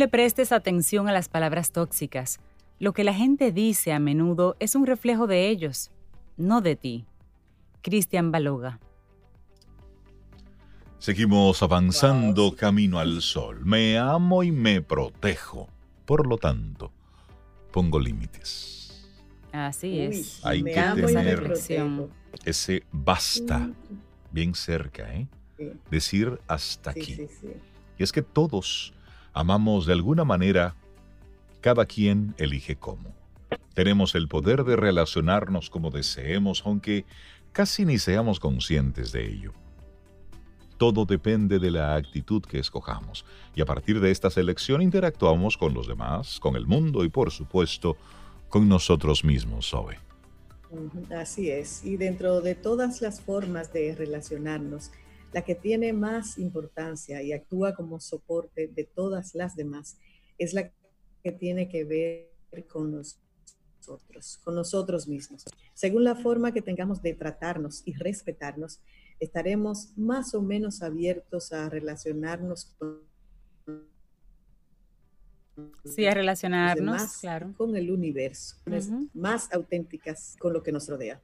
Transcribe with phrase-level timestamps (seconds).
[0.00, 2.40] Le prestes atención a las palabras tóxicas.
[2.78, 5.90] Lo que la gente dice a menudo es un reflejo de ellos,
[6.38, 7.04] no de ti.
[7.82, 8.80] Cristian Baloga.
[10.98, 13.60] Seguimos avanzando camino al sol.
[13.66, 15.68] Me amo y me protejo.
[16.06, 16.90] Por lo tanto,
[17.70, 19.06] pongo límites.
[19.52, 20.40] Así es.
[20.46, 21.52] Hay que tener
[22.46, 23.68] ese basta
[24.32, 25.26] bien cerca, ¿eh?
[25.90, 27.18] Decir hasta aquí.
[27.98, 28.94] y es que todos
[29.32, 30.74] amamos de alguna manera,
[31.60, 33.14] cada quien elige cómo.
[33.74, 37.04] Tenemos el poder de relacionarnos como deseemos, aunque
[37.52, 39.52] casi ni seamos conscientes de ello.
[40.76, 43.24] Todo depende de la actitud que escojamos.
[43.54, 47.30] Y a partir de esta selección interactuamos con los demás, con el mundo y por
[47.30, 47.96] supuesto
[48.48, 49.98] con nosotros mismos, Zoe.
[51.14, 51.84] Así es.
[51.84, 54.90] Y dentro de todas las formas de relacionarnos,
[55.32, 59.98] la que tiene más importancia y actúa como soporte de todas las demás
[60.38, 60.70] es la
[61.22, 62.30] que tiene que ver
[62.66, 65.44] con nosotros, con nosotros mismos.
[65.74, 68.80] Según la forma que tengamos de tratarnos y respetarnos,
[69.20, 73.10] estaremos más o menos abiertos a relacionarnos con
[75.84, 77.52] Sí, a relacionarnos, claro.
[77.56, 78.56] Con el universo,
[79.12, 81.20] más auténticas con lo que nos rodea.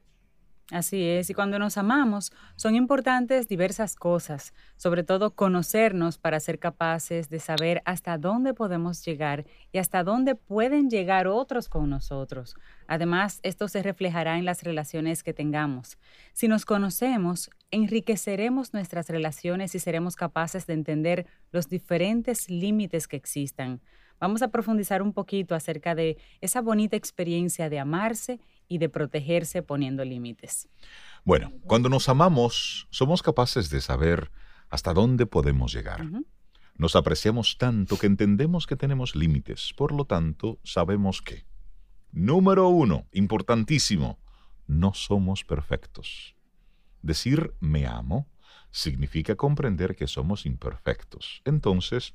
[0.73, 6.59] Así es, y cuando nos amamos son importantes diversas cosas, sobre todo conocernos para ser
[6.59, 12.57] capaces de saber hasta dónde podemos llegar y hasta dónde pueden llegar otros con nosotros.
[12.89, 15.99] Además, esto se reflejará en las relaciones que tengamos.
[16.33, 23.17] Si nos conocemos, enriqueceremos nuestras relaciones y seremos capaces de entender los diferentes límites que
[23.17, 23.81] existan.
[24.19, 29.63] Vamos a profundizar un poquito acerca de esa bonita experiencia de amarse y de protegerse
[29.63, 30.69] poniendo límites.
[31.25, 34.31] Bueno, cuando nos amamos, somos capaces de saber
[34.69, 36.05] hasta dónde podemos llegar.
[36.77, 41.47] Nos apreciamos tanto que entendemos que tenemos límites, por lo tanto, sabemos que.
[42.13, 44.19] Número uno, importantísimo,
[44.67, 46.37] no somos perfectos.
[47.03, 48.29] Decir me amo
[48.71, 51.41] significa comprender que somos imperfectos.
[51.45, 52.15] Entonces,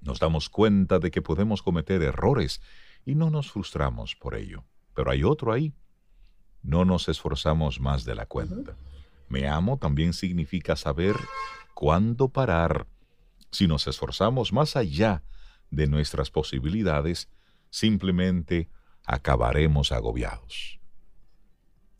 [0.00, 2.60] nos damos cuenta de que podemos cometer errores
[3.04, 4.64] y no nos frustramos por ello.
[4.94, 5.72] Pero hay otro ahí.
[6.62, 8.76] No nos esforzamos más de la cuenta.
[9.28, 11.16] Me amo también significa saber
[11.74, 12.86] cuándo parar.
[13.50, 15.22] Si nos esforzamos más allá
[15.70, 17.28] de nuestras posibilidades,
[17.70, 18.68] simplemente
[19.04, 20.78] acabaremos agobiados.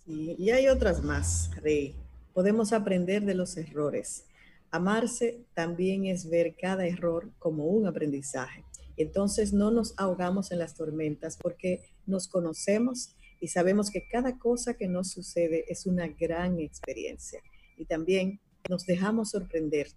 [0.07, 1.97] y hay otras más, Rey.
[2.35, 4.27] Podemos aprender de los errores.
[4.71, 8.65] Amarse también es ver cada error como un aprendizaje.
[8.97, 14.75] Entonces no nos ahogamos en las tormentas porque nos conocemos y sabemos que cada cosa
[14.75, 17.41] que nos sucede es una gran experiencia.
[17.77, 19.89] Y también nos dejamos sorprender.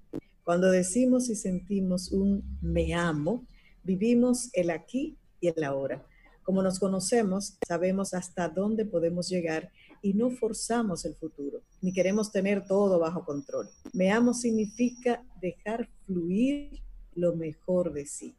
[0.44, 3.46] Cuando decimos y sentimos un me amo,
[3.84, 6.06] vivimos el aquí y el ahora.
[6.44, 9.72] Como nos conocemos, sabemos hasta dónde podemos llegar
[10.04, 13.68] y no forzamos el futuro, ni queremos tener todo bajo control.
[13.94, 16.84] Me amo significa dejar fluir
[17.16, 18.36] lo mejor de sí.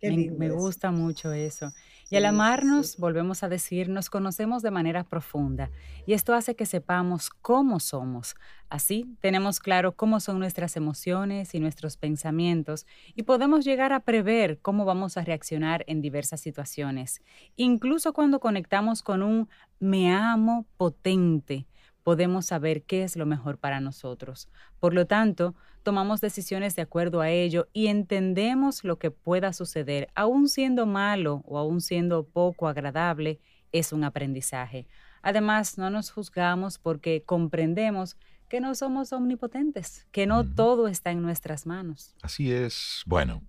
[0.00, 1.72] me, gusta mucho eso.
[2.12, 5.70] Y al amarnos, volvemos a decir, nos conocemos de manera profunda
[6.06, 8.34] y esto hace que sepamos cómo somos.
[8.68, 12.84] Así tenemos claro cómo son nuestras emociones y nuestros pensamientos
[13.14, 17.22] y podemos llegar a prever cómo vamos a reaccionar en diversas situaciones.
[17.54, 21.66] Incluso cuando conectamos con un me amo potente,
[22.10, 24.48] podemos saber qué es lo mejor para nosotros.
[24.80, 30.08] Por lo tanto, tomamos decisiones de acuerdo a ello y entendemos lo que pueda suceder,
[30.16, 33.38] aun siendo malo o aun siendo poco agradable,
[33.70, 34.88] es un aprendizaje.
[35.22, 38.16] Además, no nos juzgamos porque comprendemos
[38.48, 42.16] que no somos omnipotentes, que no todo está en nuestras manos.
[42.22, 43.04] Así es.
[43.06, 43.40] Bueno,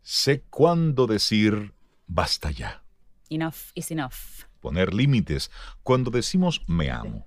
[0.00, 1.74] sé cuándo decir
[2.06, 2.82] basta ya.
[3.28, 4.46] Enough is enough.
[4.62, 5.50] Poner límites.
[5.82, 7.26] Cuando decimos me amo,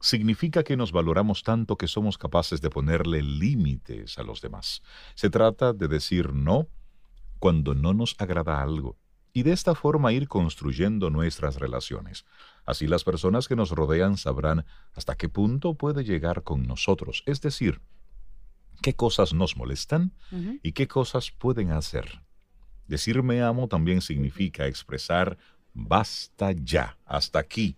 [0.00, 4.82] significa que nos valoramos tanto que somos capaces de ponerle límites a los demás.
[5.14, 6.68] Se trata de decir no
[7.38, 8.96] cuando no nos agrada algo
[9.32, 12.24] y de esta forma ir construyendo nuestras relaciones.
[12.64, 14.64] Así las personas que nos rodean sabrán
[14.94, 17.82] hasta qué punto puede llegar con nosotros, es decir,
[18.80, 20.14] qué cosas nos molestan
[20.62, 22.22] y qué cosas pueden hacer.
[22.86, 25.36] Decir me amo también significa expresar
[25.74, 27.76] basta ya, hasta aquí.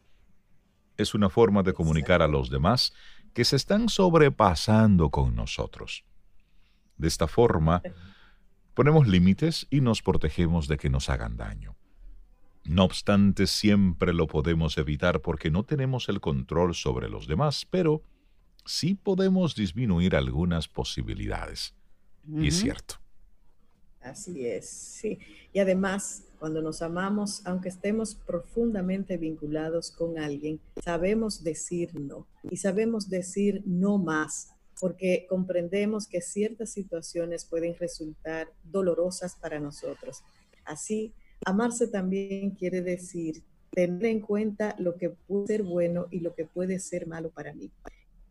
[0.98, 2.92] Es una forma de comunicar a los demás
[3.32, 6.04] que se están sobrepasando con nosotros.
[6.98, 7.82] De esta forma,
[8.74, 11.76] ponemos límites y nos protegemos de que nos hagan daño.
[12.64, 18.02] No obstante, siempre lo podemos evitar porque no tenemos el control sobre los demás, pero
[18.66, 21.74] sí podemos disminuir algunas posibilidades.
[22.26, 22.96] Y es cierto.
[24.02, 25.18] Así es, sí.
[25.52, 32.56] Y además, cuando nos amamos, aunque estemos profundamente vinculados con alguien, sabemos decir no y
[32.56, 40.22] sabemos decir no más, porque comprendemos que ciertas situaciones pueden resultar dolorosas para nosotros.
[40.64, 41.12] Así,
[41.44, 46.44] amarse también quiere decir tener en cuenta lo que puede ser bueno y lo que
[46.44, 47.70] puede ser malo para mí.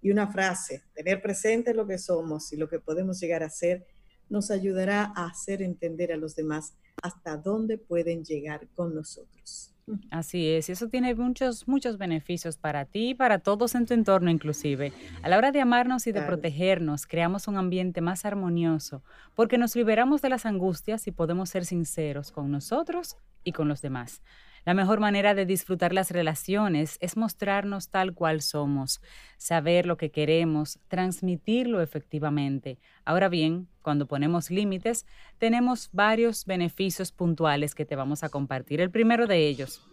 [0.01, 3.85] Y una frase, tener presente lo que somos y lo que podemos llegar a ser
[4.29, 9.73] nos ayudará a hacer entender a los demás hasta dónde pueden llegar con nosotros.
[10.11, 13.93] Así es, y eso tiene muchos, muchos beneficios para ti y para todos en tu
[13.93, 14.91] entorno inclusive.
[15.23, 19.01] A la hora de amarnos y de protegernos, creamos un ambiente más armonioso,
[19.33, 23.15] porque nos liberamos de las angustias y podemos ser sinceros con nosotros
[23.45, 24.21] y con los demás.
[24.67, 28.99] La mejor manera de disfrutar las relaciones es mostrarnos tal cual somos,
[29.37, 32.77] saber lo que queremos, transmitirlo efectivamente.
[33.05, 35.05] Ahora bien, cuando ponemos límites,
[35.37, 38.81] tenemos varios beneficios puntuales que te vamos a compartir.
[38.81, 39.87] El primero de ellos,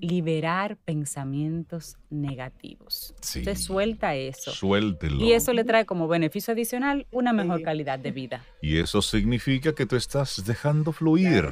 [0.00, 3.14] liberar pensamientos negativos.
[3.20, 3.40] Sí.
[3.40, 4.52] Usted suelta eso.
[4.52, 5.22] Suéltelo.
[5.22, 8.42] Y eso le trae como beneficio adicional una mejor calidad de vida.
[8.62, 11.44] Y eso significa que tú estás dejando fluir.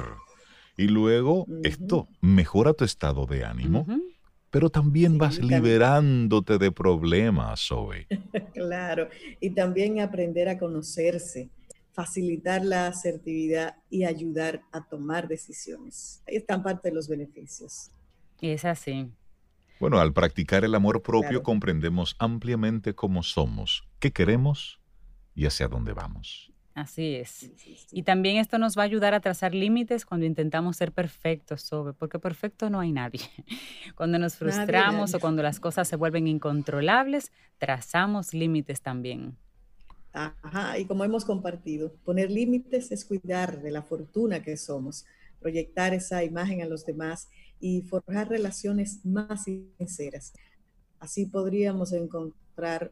[0.77, 3.85] Y luego esto mejora tu estado de ánimo,
[4.49, 8.07] pero también vas liberándote de problemas, Zoe.
[8.53, 9.09] claro,
[9.39, 11.49] y también aprender a conocerse,
[11.91, 16.23] facilitar la asertividad y ayudar a tomar decisiones.
[16.27, 17.91] Ahí están parte de los beneficios.
[18.41, 19.11] Es así.
[19.79, 24.79] Bueno, al practicar el amor propio comprendemos ampliamente cómo somos, qué queremos
[25.35, 26.52] y hacia dónde vamos.
[26.75, 27.51] Así es.
[27.91, 31.93] Y también esto nos va a ayudar a trazar límites cuando intentamos ser perfectos, sobre,
[31.93, 33.21] porque perfecto no hay nadie.
[33.95, 39.37] Cuando nos frustramos o cuando las cosas se vuelven incontrolables, trazamos límites también.
[40.13, 45.05] Ajá, y como hemos compartido, poner límites es cuidar de la fortuna que somos,
[45.39, 47.29] proyectar esa imagen a los demás
[47.59, 50.33] y forjar relaciones más sinceras.
[50.99, 52.91] Así podríamos encontrar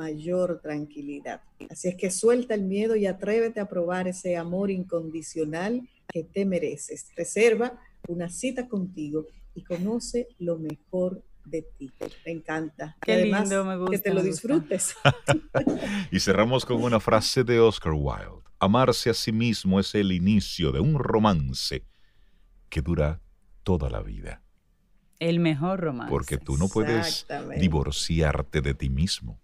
[0.00, 1.42] mayor tranquilidad.
[1.68, 6.46] Así es que suelta el miedo y atrévete a probar ese amor incondicional que te
[6.46, 7.12] mereces.
[7.14, 11.92] Reserva una cita contigo y conoce lo mejor de ti.
[12.24, 12.96] Me encanta.
[13.02, 13.92] Qué lindo, me gusta.
[13.92, 14.94] Que te lo disfrutes.
[16.10, 18.42] y cerramos con una frase de Oscar Wilde.
[18.58, 21.84] Amarse a sí mismo es el inicio de un romance
[22.70, 23.20] que dura
[23.64, 24.42] toda la vida.
[25.18, 26.10] El mejor romance.
[26.10, 27.26] Porque tú no puedes
[27.58, 29.38] divorciarte de ti mismo.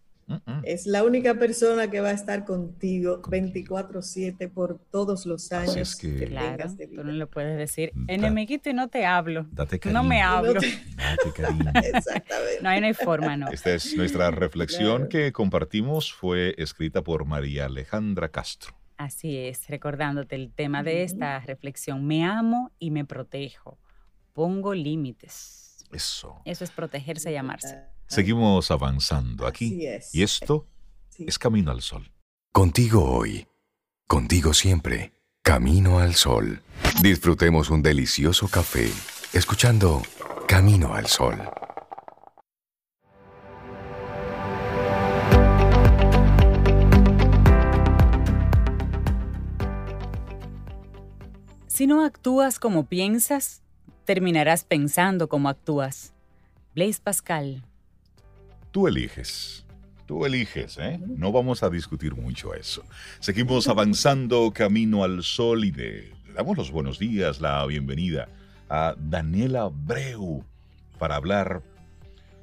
[0.64, 6.26] Es la única persona que va a estar contigo 24/7 por todos los años que,
[6.26, 9.46] claro, Tú no le puedes decir, enemiguito y no te hablo.
[9.84, 10.54] No me hablo.
[10.54, 11.70] Date cariño.
[11.74, 12.62] Exactamente.
[12.62, 13.48] No, hay, no hay forma, no.
[13.48, 16.12] Esta es nuestra reflexión que compartimos.
[16.12, 18.74] Fue escrita por María Alejandra Castro.
[18.96, 22.06] Así es, recordándote el tema de esta reflexión.
[22.06, 23.78] Me amo y me protejo.
[24.32, 25.84] Pongo límites.
[25.92, 26.40] Eso.
[26.44, 27.95] Eso es protegerse y amarse.
[28.08, 29.80] Seguimos avanzando aquí
[30.12, 30.66] y esto
[31.18, 32.12] es Camino al Sol.
[32.52, 33.48] Contigo hoy,
[34.06, 36.62] contigo siempre, Camino al Sol.
[37.02, 38.90] Disfrutemos un delicioso café
[39.32, 40.02] escuchando
[40.46, 41.36] Camino al Sol.
[51.66, 53.62] Si no actúas como piensas,
[54.04, 56.14] terminarás pensando como actúas.
[56.74, 57.66] Blaise Pascal
[58.76, 59.64] Tú eliges.
[60.04, 61.00] Tú eliges, ¿eh?
[61.16, 62.84] No vamos a discutir mucho eso.
[63.20, 68.28] Seguimos avanzando camino al sol y le damos los buenos días, la bienvenida
[68.68, 70.44] a Daniela Breu
[70.98, 71.62] para hablar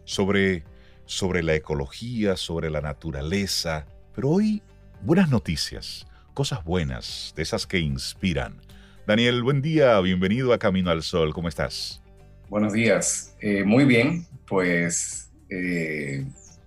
[0.06, 0.64] sobre,
[1.06, 3.86] sobre la ecología, sobre la naturaleza.
[4.16, 4.64] Pero hoy,
[5.04, 8.60] buenas noticias, cosas buenas, de esas que inspiran.
[9.06, 12.02] Daniel, buen día, bienvenido a Camino al Sol, ¿cómo estás?
[12.50, 15.23] Buenos días, eh, muy bien, pues
[15.56, 16.26] eh,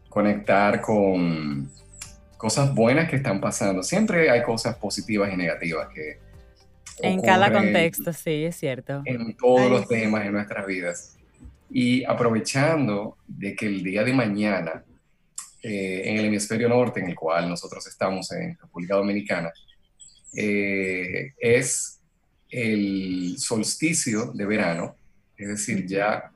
[0.09, 1.71] conectar con
[2.37, 3.83] cosas buenas que están pasando.
[3.83, 6.19] Siempre hay cosas positivas y negativas que...
[7.01, 9.03] En cada contexto, sí, es cierto.
[9.05, 11.17] En todos los temas en nuestras vidas.
[11.69, 14.85] Y aprovechando de que el día de mañana
[15.63, 19.53] eh, en el hemisferio norte, en el cual nosotros estamos en República Dominicana,
[20.37, 21.99] eh, es
[22.49, 24.95] el solsticio de verano,
[25.37, 26.31] es decir, ya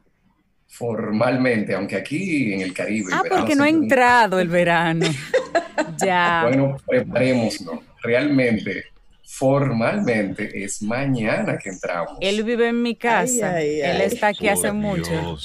[0.71, 3.13] formalmente, aunque aquí en el Caribe.
[3.13, 5.07] Ah, porque no ha entrado el verano.
[5.99, 6.45] ya.
[6.45, 7.61] Bueno, preparémonos.
[8.03, 8.85] Realmente
[9.33, 12.19] formalmente es mañana que entramos.
[12.21, 13.61] Él vive en mi casa.
[13.61, 15.39] Él está aquí hace mucho.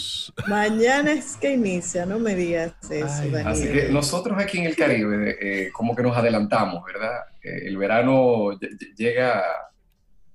[0.47, 3.37] Mañana es que inicia, no me digas eso.
[3.45, 7.19] así que nosotros aquí en el Caribe, eh, como que nos adelantamos, ¿verdad?
[7.41, 8.57] Eh, el verano
[8.95, 9.43] llega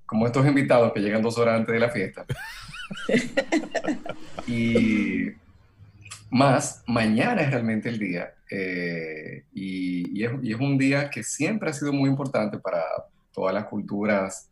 [0.05, 2.25] como estos invitados que llegan dos horas antes de la fiesta.
[4.51, 5.31] y
[6.31, 8.33] más, mañana es realmente el día.
[8.49, 12.83] Eh, y, es, y, es, un día que siempre ha sido muy importante para,
[13.33, 14.49] todas las culturas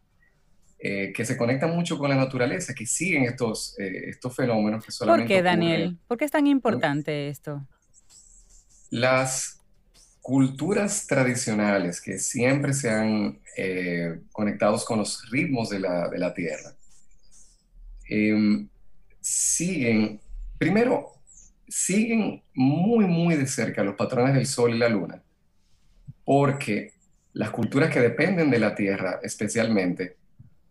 [0.80, 4.92] eh, que se conectan mucho con la naturaleza, que siguen estos, eh, estos fenómenos que
[4.92, 5.28] solamente...
[5.28, 5.98] ¿Por qué, Daniel?
[6.08, 7.68] ¿Por qué es tan importante esto?
[8.90, 9.60] Las
[10.22, 13.40] culturas tradicionales que siempre se han
[14.32, 16.74] conectados con los ritmos de la, de la tierra,
[18.08, 18.70] em,
[19.30, 20.20] siguen,
[20.58, 21.12] primero,
[21.68, 25.22] siguen muy, muy de cerca los patrones del sol y la luna,
[26.26, 26.94] porque
[27.34, 30.18] las culturas que dependen de la tierra especialmente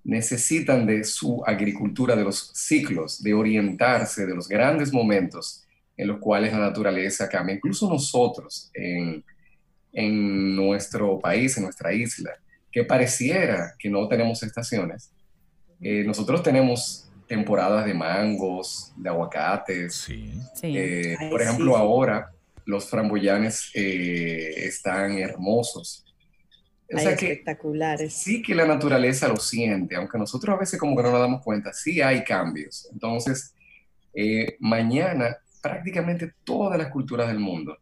[0.02, 5.64] necesitan de su agricultura, de los ciclos, de orientarse, de los grandes momentos
[5.96, 7.54] en los cuales la naturaleza cambia.
[7.54, 9.24] Incluso nosotros en,
[10.56, 12.32] nuestro país, en nuestra isla,
[12.72, 15.12] que pareciera que no tenemos estaciones,
[15.80, 19.94] eh, nosotros tenemos temporadas de mangos, de aguacates.
[19.94, 20.32] Sí.
[20.62, 22.32] Eh, por ejemplo, ahora
[22.64, 26.04] los framboyanes eh, están hermosos
[26.88, 28.14] espectaculares.
[28.14, 31.42] sí que la naturaleza lo siente, aunque nosotros a veces como que no nos damos
[31.42, 32.88] cuenta, sí hay cambios.
[32.92, 33.54] Entonces,
[34.14, 37.76] eh, mañana prácticamente todas las culturas del mundo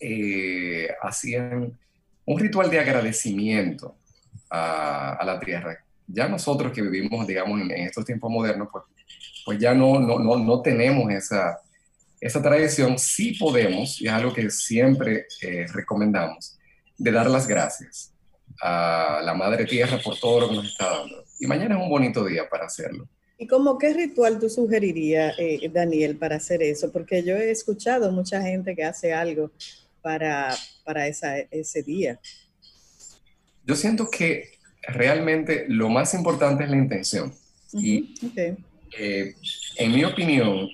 [0.00, 1.78] eh, hacían
[2.24, 3.96] un ritual de agradecimiento
[4.50, 5.84] a, la tierra.
[6.08, 8.84] Ya nosotros que vivimos, digamos, en, estos tiempos modernos, pues,
[9.44, 11.60] pues ya no, no, no, no tenemos esa,
[12.20, 12.98] esa tradición.
[12.98, 16.58] Sí podemos, y es algo que siempre eh, recomendamos,
[16.96, 18.12] de dar las gracias
[18.60, 21.24] a la Madre Tierra por todo lo que nos está dando.
[21.38, 23.08] Y mañana es un bonito día para hacerlo.
[23.40, 26.90] ¿Y como qué ritual tú sugerirías, eh, Daniel, para hacer eso?
[26.90, 29.52] Porque yo he escuchado mucha gente que hace algo
[30.02, 32.18] para, para ese día.
[33.64, 34.57] Yo siento que
[34.88, 37.32] realmente lo más importante es la intención.
[37.72, 38.14] Y
[38.98, 39.34] eh,
[39.76, 40.68] en mi opinión,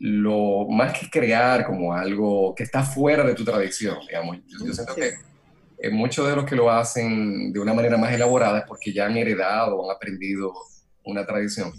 [0.00, 4.94] lo más que crear como algo que está fuera de tu tradición, digamos, yo, siento
[4.94, 5.14] que
[5.78, 9.06] eh, muchos de los que lo hacen de una manera más elaborada es porque ya
[9.06, 10.54] han heredado o han aprendido
[11.04, 11.72] una tradición.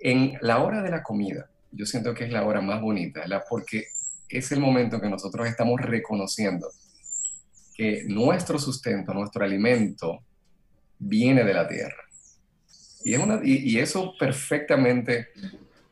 [0.00, 3.86] En la hora de la comida, yo siento que es la hora más bonita, porque
[4.28, 6.68] es el momento que nosotros estamos reconociendo
[7.74, 10.20] que nuestro sustento, nuestro alimento,
[10.98, 12.02] viene de la tierra.
[13.04, 15.28] Y, es una, y eso perfectamente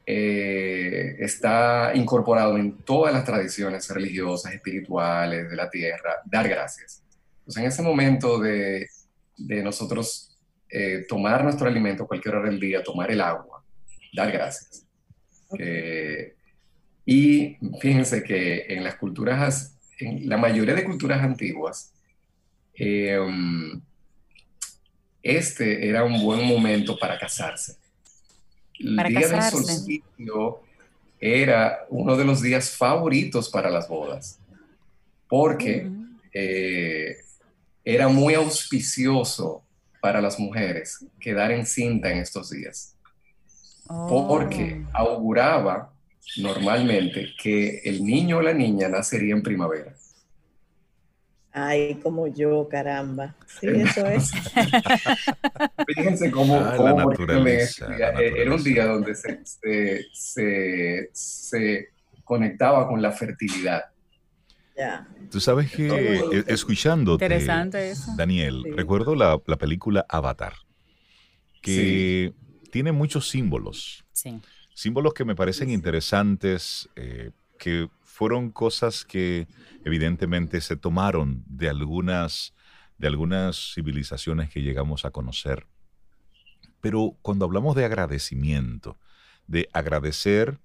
[0.07, 7.03] eh, está incorporado en todas las tradiciones religiosas, espirituales de la tierra, dar gracias.
[7.39, 8.89] Entonces, en ese momento de,
[9.39, 10.37] de nosotros
[10.69, 13.65] eh, tomar nuestro alimento cualquier hora del día, tomar el agua,
[14.13, 14.87] dar gracias.
[15.59, 16.35] Eh,
[17.07, 21.95] y fíjense que en las culturas, en la mayoría de culturas antiguas,
[25.25, 27.77] este era un buen momento para casarse
[28.79, 30.61] el día del solsticio
[31.21, 34.39] era uno de los días favoritos para las bodas,
[35.29, 35.89] porque
[36.33, 37.17] eh,
[37.85, 39.63] era muy auspicioso
[40.01, 42.95] para las mujeres quedar encinta en estos días,
[43.87, 44.99] porque oh.
[44.99, 45.93] auguraba
[46.37, 49.95] normalmente que el niño o la niña nacería en primavera.
[51.57, 53.37] Ay, como yo, caramba.
[53.47, 54.33] Sí, eso es.
[55.87, 56.75] Fíjense cómo, ah,
[58.19, 60.05] era un día donde se,
[61.13, 61.89] se,
[62.25, 63.85] conectaba con la fertilidad.
[64.77, 65.07] Ya.
[65.31, 67.29] Tú sabes que, eh, escuchándote,
[68.17, 70.55] Daniel, recuerdo la, película Avatar,
[71.63, 72.35] que
[72.73, 74.05] tiene muchos símbolos.
[74.11, 74.41] Sí.
[74.75, 79.49] Símbolos que me parecen interesantes, eh, que fueron cosas que
[79.85, 82.55] evidentemente se tomaron de algunas,
[82.97, 85.67] de algunas civilizaciones que llegamos a conocer.
[86.81, 89.01] Pero cuando hablamos de agradecimiento,
[89.49, 90.61] de agradecer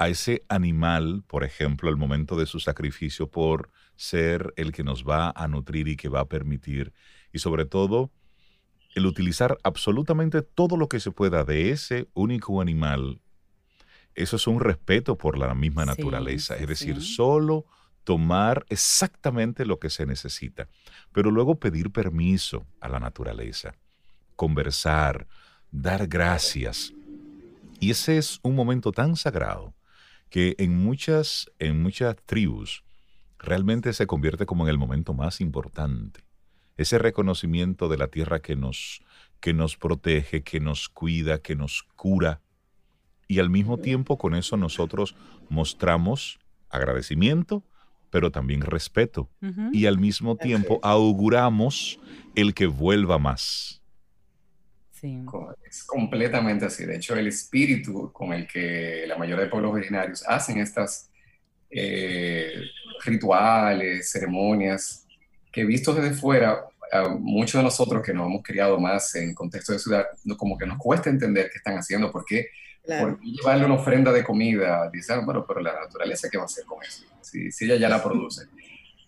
[0.00, 5.04] a ese animal, por ejemplo, el momento de su sacrificio por ser el que nos
[5.04, 6.92] va a nutrir y que va a permitir,
[7.32, 8.10] y sobre todo,
[8.96, 13.20] el utilizar absolutamente todo lo que se pueda de ese único animal
[14.14, 16.56] eso es un respeto por la misma naturaleza.
[16.56, 17.66] es decir, solo
[18.04, 20.68] tomar exactamente lo que se necesita,
[21.12, 23.74] pero luego pedir permiso a la naturaleza,
[24.36, 25.26] conversar,
[25.70, 26.92] dar gracias.
[27.80, 29.74] Y ese es un momento tan sagrado
[30.30, 32.84] que en muchas, en muchas tribus
[33.38, 36.24] realmente se convierte como en el momento más importante.
[36.76, 39.02] Ese reconocimiento de la tierra que nos,
[39.40, 42.40] que nos protege, que nos cuida, que nos cura.
[43.28, 45.14] Y al mismo tiempo con eso nosotros
[45.48, 46.38] mostramos
[46.68, 47.62] agradecimiento,
[48.10, 49.28] pero también respeto.
[49.72, 51.98] Y al mismo tiempo auguramos
[52.34, 53.82] el que vuelva más.
[54.92, 55.24] Sí.
[55.68, 56.84] Es completamente así.
[56.84, 61.10] De hecho, el espíritu con el que la mayoría de pueblos originarios hacen estas
[61.70, 62.54] eh,
[63.04, 65.06] rituales, ceremonias,
[65.52, 66.64] que vistos desde fuera,
[67.18, 70.78] muchos de nosotros que nos hemos criado más en contexto de ciudad, como que nos
[70.78, 72.12] cuesta entender qué están haciendo,
[72.86, 76.44] por qué, llevarle una ofrenda de comida, dicen, ah, bueno, pero la naturaleza, ¿qué va
[76.44, 77.04] a hacer con eso?
[77.20, 78.46] Si, si ella ya la produce.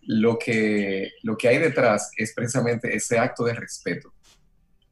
[0.03, 4.13] Lo que, lo que hay detrás es precisamente ese acto de respeto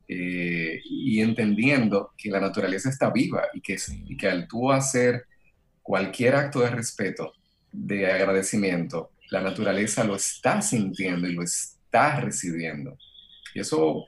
[0.06, 3.76] eh, y entendiendo que la naturaleza está viva y que,
[4.06, 5.24] y que al tú hacer
[5.82, 7.32] cualquier acto de respeto,
[7.72, 12.98] de agradecimiento, la naturaleza lo está sintiendo y lo está recibiendo.
[13.54, 14.06] Y eso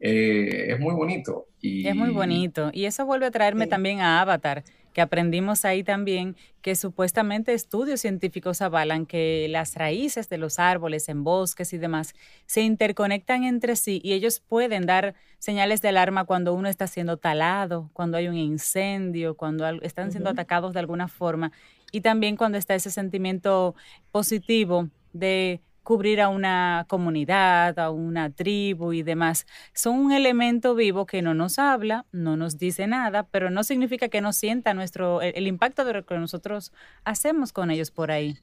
[0.00, 1.46] eh, es muy bonito.
[1.60, 2.70] Y, es muy bonito.
[2.72, 4.64] Y eso vuelve a traerme también a Avatar,
[4.94, 11.08] que aprendimos ahí también que supuestamente estudios científicos avalan que las raíces de los árboles
[11.08, 12.14] en bosques y demás
[12.46, 17.18] se interconectan entre sí y ellos pueden dar señales de alarma cuando uno está siendo
[17.18, 21.52] talado, cuando hay un incendio, cuando están siendo atacados de alguna forma
[21.92, 23.74] y también cuando está ese sentimiento
[24.10, 29.44] positivo de cubrir a una comunidad, a una tribu y demás.
[29.74, 34.08] Son un elemento vivo que no nos habla, no nos dice nada, pero no significa
[34.08, 38.36] que no sienta nuestro, el, impacto de lo que nosotros hacemos con ellos por ahí.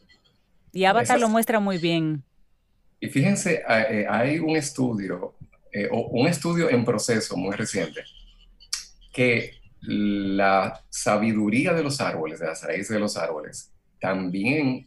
[0.73, 2.21] Y Avatar lo muestra muy bien.
[2.99, 5.35] Y fíjense, eh, hay un estudio,
[5.71, 8.03] eh, un estudio en proceso muy reciente,
[9.13, 14.86] que la sabiduría de los árboles, de las raíces de los árboles, también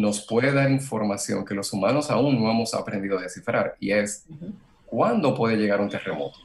[0.00, 4.26] nos puede dar información que los humanos aún no hemos aprendido a descifrar y es
[4.86, 6.38] cuándo puede llegar un terremoto.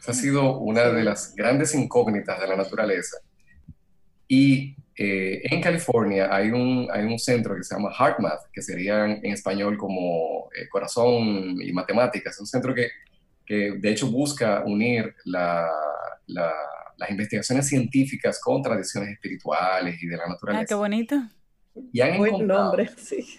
[0.00, 3.18] Esa ha sido una de las grandes incógnitas de la naturaleza.
[4.26, 9.04] Y eh, en California hay un, hay un centro que se llama HeartMath, que sería
[9.04, 12.34] en, español como eh, corazón y matemáticas.
[12.34, 12.88] Es un centro que,
[13.46, 15.70] que de hecho busca unir la,
[16.26, 20.62] las investigaciones científicas con tradiciones espirituales y de la naturaleza.
[20.62, 21.16] Ah, qué bonito.
[21.92, 23.38] Y han Buen nombre, sí.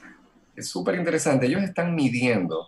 [0.56, 1.46] Es súper interesante.
[1.46, 2.68] Ellos están midiendo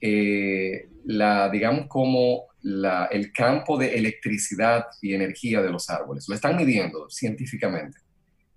[0.00, 6.28] eh, la, digamos, como la, el campo de electricidad y energía de los árboles.
[6.28, 7.98] Lo están midiendo científicamente.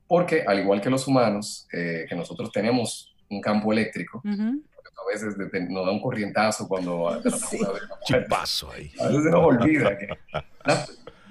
[0.08, 5.36] Porque, al igual que los humanos, eh, que nosotros tenemos un campo eléctrico, a veces
[5.70, 7.22] nos da un corrientazo cuando...
[7.50, 7.58] Sí.
[8.06, 8.92] Chipazo ahí.
[9.00, 10.08] A veces se nos olvida que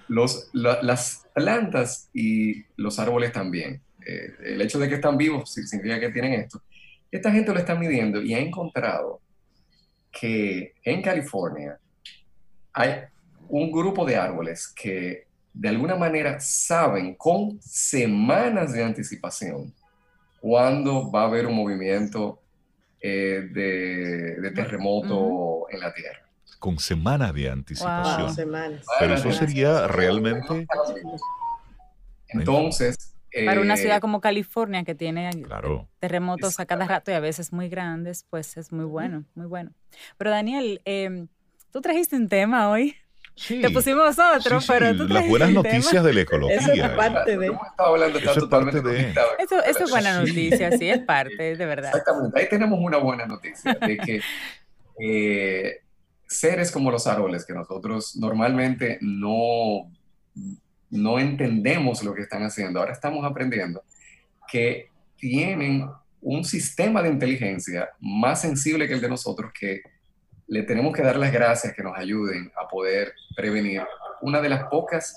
[0.09, 5.99] los, las plantas y los árboles también eh, el hecho de que están vivos significa
[6.01, 6.63] que tienen esto.
[7.11, 9.21] Esta gente lo está midiendo y ha encontrado
[10.11, 11.79] que en California
[12.73, 13.03] hay
[13.49, 19.73] un grupo de árboles que de alguna manera saben con semanas de anticipación
[20.41, 22.41] cuándo va a haber un movimiento
[23.01, 26.23] eh, de, terremoto en la Tierra.
[26.59, 28.81] Con semanas de anticipación.
[28.99, 30.67] Pero eso sería realmente...
[32.29, 33.12] Entonces,
[33.45, 35.31] para una ciudad eh, como California que tiene
[35.99, 39.73] terremotos a cada rato y a veces muy grandes, pues es muy bueno, muy bueno.
[40.19, 41.29] Pero Daniel, em,
[41.71, 42.97] tú trajiste un tema hoy.
[43.35, 46.57] Sí, Te pusimos otro, pero tú Las buenas noticias de la ecología.
[46.57, 47.47] Eso es parte de.
[47.47, 49.15] Eso es parte de.
[49.39, 51.93] Eso, eso es buena noticia, sí, es parte, de verdad.
[51.97, 52.39] Exactamente.
[52.39, 54.21] Ahí tenemos una buena noticia de que
[55.01, 55.81] eh,
[56.27, 59.91] seres como los árboles, que nosotros normalmente no
[60.93, 62.79] no entendemos lo que están haciendo.
[62.79, 63.83] Ahora estamos aprendiendo
[64.47, 65.89] que tienen
[66.21, 69.83] un sistema de inteligencia más sensible que el de nosotros que
[70.47, 73.83] le tenemos que dar las gracias que nos ayuden a poder prevenir
[74.21, 75.17] una de las pocas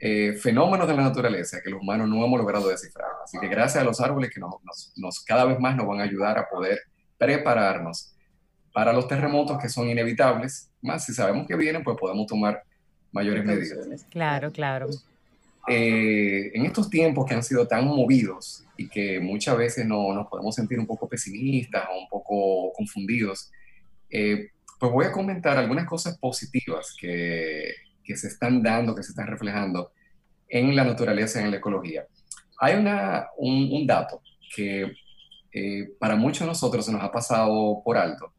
[0.00, 3.08] eh, fenómenos de la naturaleza que los humanos no hemos logrado descifrar.
[3.22, 6.36] Así que gracias a los árboles que nos, cada vez más nos van a ayudar
[6.36, 6.80] a poder
[7.16, 8.12] prepararnos
[8.72, 12.64] para los terremotos que son inevitables, más si sabemos que vienen, pues podemos tomar
[13.14, 14.04] mayores medidas.
[14.10, 14.88] Claro, claro.
[15.66, 20.26] Eh, en estos tiempos que han sido tan movidos y que muchas veces no, nos
[20.26, 23.50] podemos sentir un poco pesimistas o un poco confundidos,
[24.10, 27.72] eh, pues voy a comentar algunas cosas positivas que,
[28.02, 29.92] que, se están dando, que se están reflejando
[30.48, 32.06] en la naturaleza, en la ecología.
[32.58, 34.20] Hay una, un, un dato
[34.54, 34.92] que
[35.52, 38.32] eh, para muchos de nosotros se nos ha pasado por alto,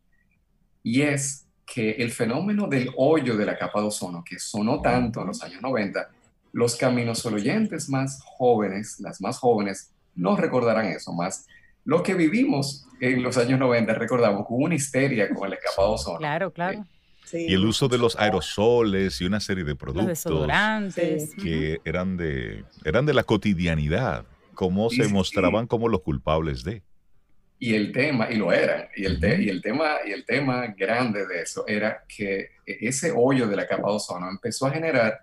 [0.83, 5.21] y es que el fenómeno del hoyo de la capa de ozono, que sonó tanto
[5.21, 6.10] en los años 90,
[6.54, 11.47] los caminos oyentes más jóvenes, las más jóvenes, no recordarán eso más.
[11.84, 16.19] Lo que vivimos en los años 90, recordamos, hubo una histeria con el escapado ozono.
[16.19, 16.86] Claro, claro.
[17.34, 21.34] Y el uso de los aerosoles y una serie de productos desodorantes.
[21.36, 26.84] que eran, de, eran de la cotidianidad, como se mostraban como los culpables de.
[27.57, 31.25] Y el tema, y lo eran, y el, y el, tema, y el tema grande
[31.25, 35.21] de eso era que ese hoyo de la capa de ozono empezó a generar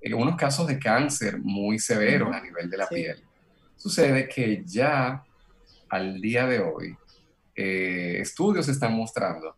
[0.00, 3.22] eh, unos casos de cáncer muy severos a nivel de la piel.
[3.76, 5.22] Sucede que ya
[5.88, 6.96] al día de hoy,
[7.54, 9.56] eh, estudios están mostrando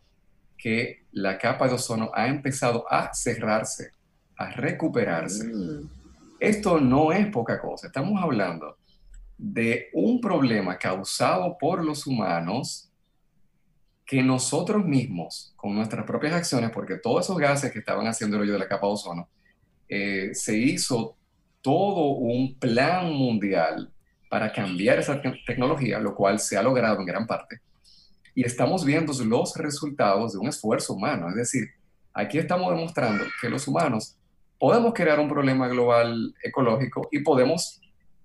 [0.57, 3.93] que la capa de ozono ha empezado a cerrarse,
[4.37, 5.45] a recuperarse.
[5.45, 5.89] Mm.
[6.39, 8.77] Esto no es poca cosa, estamos hablando
[9.43, 12.91] de un problema causado por los humanos
[14.05, 18.43] que nosotros mismos, con nuestras propias acciones, porque todos esos gases que estaban haciendo el
[18.43, 19.29] hoyo de la capa de ozono,
[19.89, 21.17] eh, se hizo
[21.63, 23.91] todo un plan mundial
[24.29, 27.61] para cambiar esa tecnología, lo cual se ha logrado en gran parte.
[28.35, 31.31] Y estamos viendo los resultados de un esfuerzo humano.
[31.31, 31.69] Es decir,
[32.13, 34.17] aquí estamos demostrando que los humanos
[34.59, 37.80] podemos crear un problema global ecológico y podemos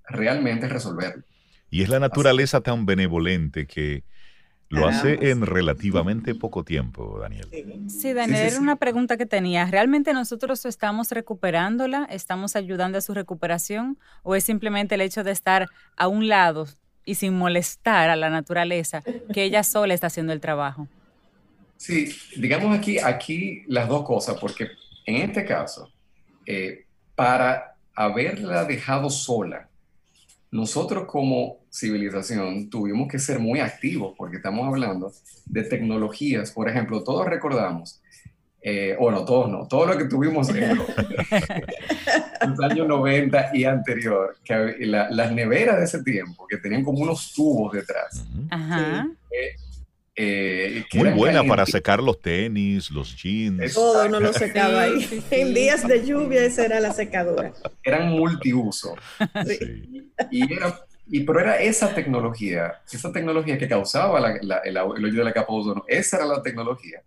[0.08, 1.24] realmente resolverlo.
[1.70, 4.04] Y es la naturaleza tan benevolente que
[4.70, 7.48] lo hace en relativamente poco tiempo, Daniel.
[7.88, 9.66] Sí, Daniel, era una pregunta que tenía.
[9.66, 12.08] ¿Realmente nosotros estamos recuperándola?
[12.10, 13.98] ¿Estamos ayudando a su recuperación?
[14.24, 16.68] ¿O es simplemente el hecho de estar a un lado
[17.06, 20.88] y sin molestar a la naturaleza que ella sola está haciendo el trabajo?
[21.78, 24.70] Sí, digamos aquí, aquí las dos cosas, porque
[25.06, 25.92] en este caso,
[26.46, 29.70] eh, para haberla dejado sola,
[30.56, 35.12] nosotros como civilización tuvimos que ser muy activos porque estamos hablando
[35.46, 36.52] de tecnologías.
[36.52, 38.02] Por ejemplo, todos recordamos,
[38.62, 40.88] eh, o no, todos no, todo lo que tuvimos en los,
[42.72, 47.74] años 90 y anterior, que las neveras de ese tiempo, que tenían como unos tubos
[47.74, 48.26] detrás.
[48.50, 49.10] Ajá.
[49.30, 49.56] Eh,
[50.18, 53.74] Muy buena para secar los tenis, los jeans.
[53.74, 55.24] Todo no lo secaba ahí.
[55.32, 57.52] en días de lluvia esa era la secadora.
[57.84, 58.96] Eran multiuso.
[60.32, 65.34] Y, era, y, pero era esa tecnología, esa tecnología que causaba el, hoyo de la
[65.34, 67.02] capa de ozono, esa era la tecnología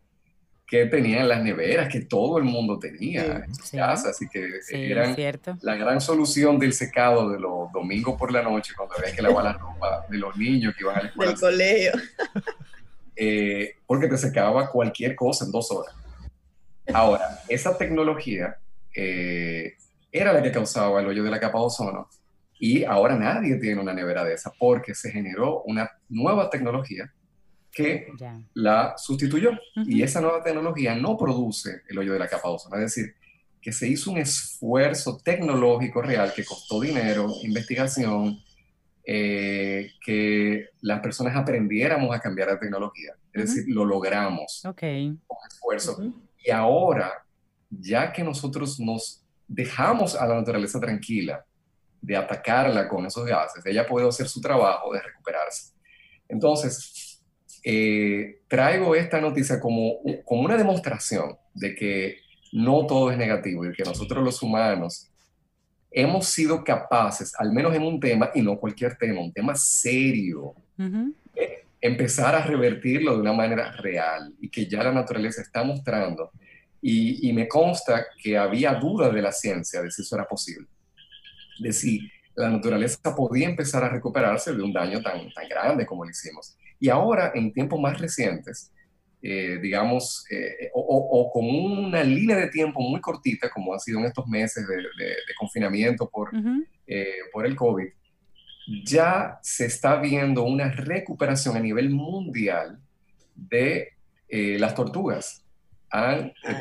[0.66, 5.16] que tenían las neveras, que todo el mundo tenía en sus casas, así que eran
[5.62, 9.44] la gran solución del secado de los domingos por la noche, cuando había que lavar
[9.44, 11.32] la ropa de los niños que iban a la escuela.
[11.32, 11.92] Del colegio.
[13.20, 15.92] Eh, porque te secaba cualquier cosa en dos horas.
[16.94, 18.56] Ahora, esa tecnología
[18.94, 19.74] eh,
[20.12, 22.08] era la que causaba el hoyo de la capa de ozono
[22.60, 27.12] y ahora nadie tiene una nevera de esa porque se generó una nueva tecnología
[27.72, 28.08] que
[28.54, 29.50] la sustituyó.
[29.74, 32.76] Y esa nueva tecnología no produce el hoyo de la capa de ozono.
[32.76, 33.14] Es decir,
[33.60, 38.38] que se hizo un esfuerzo tecnológico real que costó dinero, investigación,
[39.10, 43.14] eh, que las personas aprendiéramos a cambiar la tecnología.
[43.32, 46.12] Es decir, lo logramos con esfuerzo.
[46.44, 47.24] Y ahora,
[47.70, 51.42] ya que nosotros nos dejamos a la naturaleza tranquila
[52.02, 55.72] de atacarla con esos gases, ella puede hacer su trabajo de recuperarse.
[56.28, 57.22] Entonces,
[57.64, 62.18] eh, traigo esta noticia como, como una demostración de que
[62.52, 65.10] no todo es negativo y que nosotros los humanos
[65.90, 70.54] hemos sido capaces, al menos en un tema, y no cualquier tema, un tema serio,
[71.80, 76.30] empezar a revertirlo de una manera real y que ya la naturaleza está mostrando.
[76.80, 80.68] Y, me consta que había duda de la ciencia de si eso era posible,
[81.58, 86.04] de si la naturaleza podía empezar a recuperarse de un daño tan, tan grande como
[86.04, 86.56] lo hicimos.
[86.78, 88.70] Y ahora, en tiempos más recientes,
[89.20, 94.04] eh, digamos, eh, o, con una línea de tiempo muy cortita, como ha sido en
[94.04, 96.30] estos meses de, confinamiento por,
[96.86, 97.88] eh, por el COVID,
[98.84, 102.78] ya se está viendo una recuperación a nivel mundial
[103.34, 103.94] de
[104.28, 105.42] las tortugas.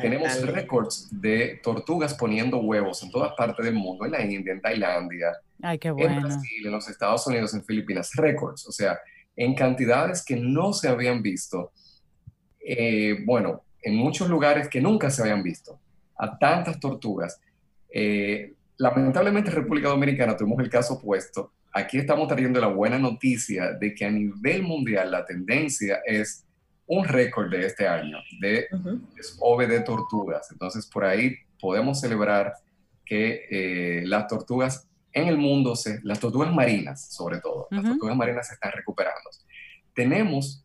[0.02, 4.60] tenemos récords de tortugas poniendo huevos en todas partes del mundo, en la India, en
[4.60, 5.28] Tailandia,
[5.62, 8.98] en Brasil, en los Estados Unidos, en Filipinas, récords, o sea,
[9.36, 11.70] en cantidades que no se habían visto
[12.70, 15.80] eh, bueno, en muchos lugares que nunca se habían visto,
[16.18, 17.40] a tantas tortugas.
[17.88, 21.52] Eh, lamentablemente en República Dominicana tuvimos el caso opuesto.
[21.72, 26.44] Aquí estamos trayendo la buena noticia de que a nivel mundial la tendencia es
[26.86, 30.50] un récord de este año de uh de tortugas.
[30.50, 32.52] Entonces por ahí podemos celebrar
[33.06, 38.16] que eh, las tortugas en el mundo, se, las tortugas marinas sobre todo, las tortugas
[38.16, 39.30] marinas se están recuperando.
[39.94, 40.64] tenemos,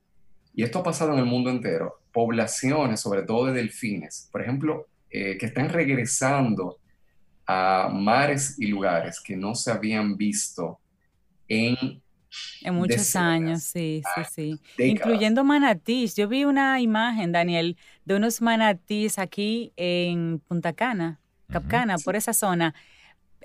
[0.53, 4.87] y esto ha pasado en el mundo entero, poblaciones, sobre todo de delfines, por ejemplo,
[5.09, 6.77] eh, que están regresando
[7.45, 10.79] a mares y lugares que no se habían visto
[11.47, 12.01] en
[12.61, 14.21] en muchos años, sí, sí,
[14.75, 14.83] sí.
[14.83, 16.15] Incluyendo manatís.
[16.15, 21.19] Yo vi una imagen, Daniel, de unos manatís aquí en Punta Cana,
[21.51, 22.73] Capcana, por esa zona.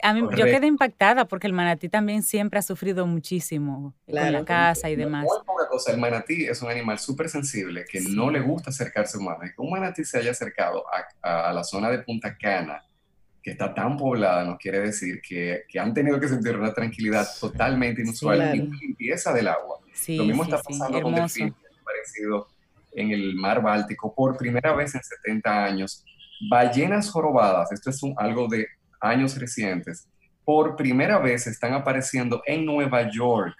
[0.03, 4.45] A mí, yo quedé impactada porque el manatí también siempre ha sufrido muchísimo con la
[4.45, 5.27] casa y demás.
[5.71, 9.51] cosa, el manatí es un animal súper sensible que no le gusta acercarse a humanos.
[9.55, 10.85] Que un manatí se haya acercado
[11.23, 12.83] a, a, la zona de Punta Cana
[13.43, 17.27] que está tan poblada nos quiere decir que, que han tenido que sentir una tranquilidad
[17.41, 19.79] totalmente inusual y limpieza del agua.
[20.09, 22.49] Lo mismo está pasando con delfines, parecido
[22.93, 26.05] en el mar Báltico por primera vez en 70 años.
[26.51, 28.67] Ballenas jorobadas, esto es un, algo de
[29.01, 30.09] años recientes,
[30.45, 33.55] por primera vez están apareciendo en Nueva York.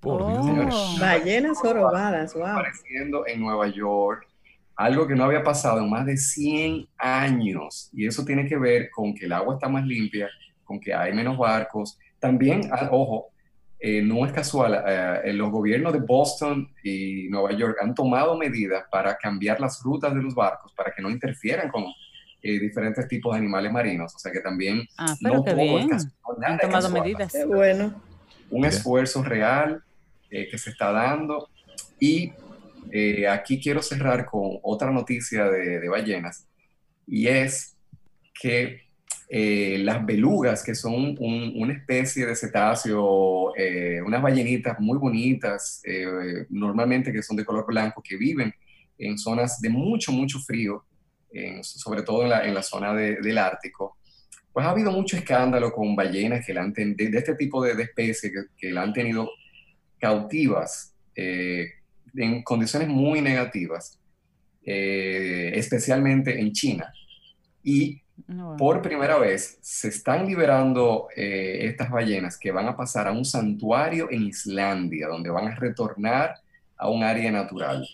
[0.00, 0.96] Por oh.
[0.98, 2.46] Ballenas jorobadas, wow.
[2.46, 4.26] Apareciendo en Nueva York,
[4.74, 7.90] algo que no había pasado en más de 100 años.
[7.92, 10.28] Y eso tiene que ver con que el agua está más limpia,
[10.64, 11.98] con que hay menos barcos.
[12.18, 13.32] También, ah, ojo,
[13.78, 18.84] eh, no es casual, eh, los gobiernos de Boston y Nueva York han tomado medidas
[18.90, 21.84] para cambiar las rutas de los barcos para que no interfieran con
[22.42, 24.14] eh, diferentes tipos de animales marinos.
[24.14, 25.90] O sea que también ah, no bien.
[26.44, 27.32] han tomado medidas.
[27.46, 28.02] bueno.
[28.50, 29.82] Un esfuerzo real
[30.28, 31.48] que se está dando
[31.98, 32.32] y
[32.90, 36.46] eh, aquí quiero cerrar con otra noticia de, ballenas
[37.06, 37.76] y es
[38.38, 38.82] que
[39.28, 45.80] eh, las belugas, que son una especie de cetáceo, eh, unas ballenitas muy bonitas,
[46.50, 48.52] normalmente que son de color blanco, que viven
[48.98, 50.84] en zonas de mucho, mucho frío,
[51.62, 53.98] sobre todo en la, zona del Ártico,
[54.52, 58.32] pues ha habido mucho escándalo con ballenas que la han de, este tipo de, especies
[58.32, 59.30] que, que, la han tenido
[59.98, 60.94] cautivas
[62.14, 63.98] en condiciones muy negativas,
[64.64, 66.92] eh, especialmente en China.
[67.62, 68.02] Y
[68.58, 73.24] por primera vez se están liberando eh, estas ballenas que van a pasar a un
[73.24, 76.36] santuario en Islandia, donde van a retornar
[76.76, 77.86] a un área natural.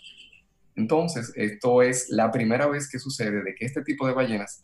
[0.79, 4.61] Entonces, esto es la primera vez que sucede de que este tipo de ballenas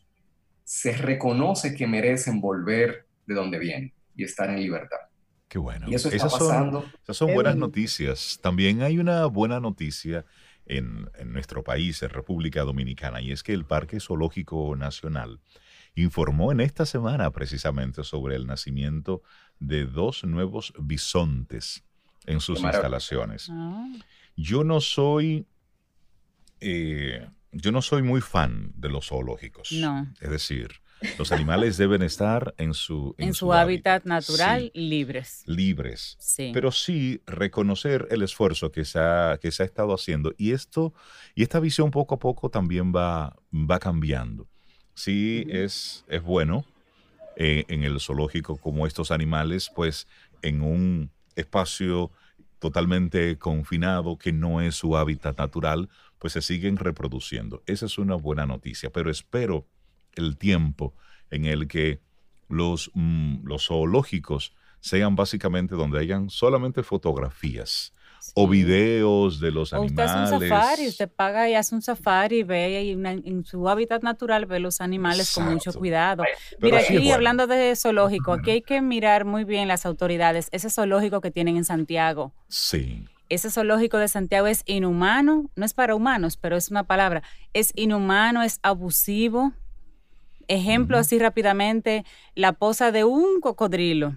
[0.64, 4.98] se reconoce que merecen volver de donde vienen y estar en libertad.
[5.50, 5.88] Qué bueno.
[5.90, 8.40] esas Son, esas son buenas noticias.
[8.42, 10.26] También hay una buena noticia
[10.66, 15.42] en, nuestro país, en República Dominicana, y es que el Parque Zoológico Nacional
[15.96, 19.22] informó en esta semana precisamente sobre el nacimiento
[19.60, 21.84] de dos nuevos bisontes
[22.26, 23.50] en sus instalaciones.
[23.52, 23.86] Ah.
[24.38, 25.46] Yo no soy...
[26.60, 29.72] Eh, yo no soy muy fan de los zoológicos.
[29.72, 30.12] No.
[30.20, 30.70] Es decir,
[31.18, 35.44] los animales deben estar en su, en, su, hábitat, natural, libres.
[35.46, 36.18] Libres.
[36.20, 36.52] Sí.
[36.54, 40.34] Pero sí reconocer el esfuerzo que se ha, que se ha estado haciendo.
[40.38, 40.94] Y esto,
[41.34, 44.48] y esta visión poco a poco también va, va cambiando.
[44.94, 46.66] Sí, es, es bueno
[47.36, 50.08] eh, en el zoológico como estos animales, pues
[50.42, 52.12] en un espacio
[52.66, 57.62] totalmente confinado, que no es su hábitat natural, pues se siguen reproduciendo.
[57.68, 59.68] Esa es una buena noticia, pero espero
[60.16, 60.96] el tiempo
[61.30, 62.00] en el que
[62.50, 67.94] los, mm, los zoológicos sean básicamente donde hayan solamente fotografías
[68.34, 69.92] o videos de los animales.
[69.92, 74.04] Usted hace un safari, usted paga y hace un safari, ve y en su hábitat
[74.04, 76.24] natural, ve los animales con mucho cuidado.
[76.60, 81.22] Mira, aquí hablando de zoológico, aquí hay que mirar muy bien las autoridades, ese zoológico
[81.22, 82.34] que tienen en Santiago.
[82.48, 83.06] Sí.
[83.28, 87.72] Ese zoológico de Santiago es inhumano, no es para humanos, pero es una palabra, es
[87.76, 89.54] inhumano, es abusivo,
[90.48, 94.16] Ejemplo así rápidamente, la posa de un cocodrilo,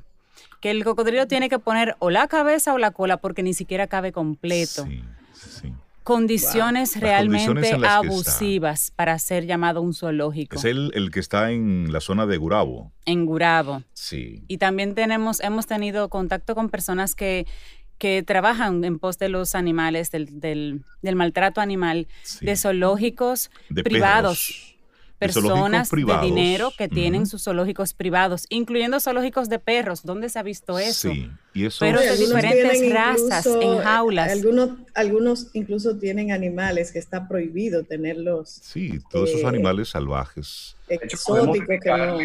[0.60, 3.86] que el cocodrilo tiene que poner o la cabeza o la cola porque ni siquiera
[3.86, 4.86] cabe completo.
[6.02, 10.56] Condiciones realmente abusivas para ser llamado un zoológico.
[10.56, 12.92] Es el, el, que está en la zona de Gurabo.
[13.04, 13.82] En Gurabo.
[13.92, 14.42] Sí.
[14.48, 17.46] Y también tenemos, hemos tenido contacto con personas que,
[17.98, 22.08] que trabajan en pos de los animales, del, del, maltrato animal,
[22.40, 23.50] de zoológicos
[23.84, 24.77] privados
[25.18, 30.02] personas de, dinero que tienen sus zoológicos privados, incluyendo zoológicos de perros.
[30.04, 31.10] ¿Dónde se ha visto eso?
[31.10, 31.80] Sí, y eso...
[31.80, 34.30] Perros de diferentes razas en jaulas.
[34.30, 38.60] Algunos, algunos incluso tienen animales que está prohibido tenerlos.
[38.62, 40.76] Sí, todos esos eh, animales salvajes.
[40.88, 42.18] Exóticos que no.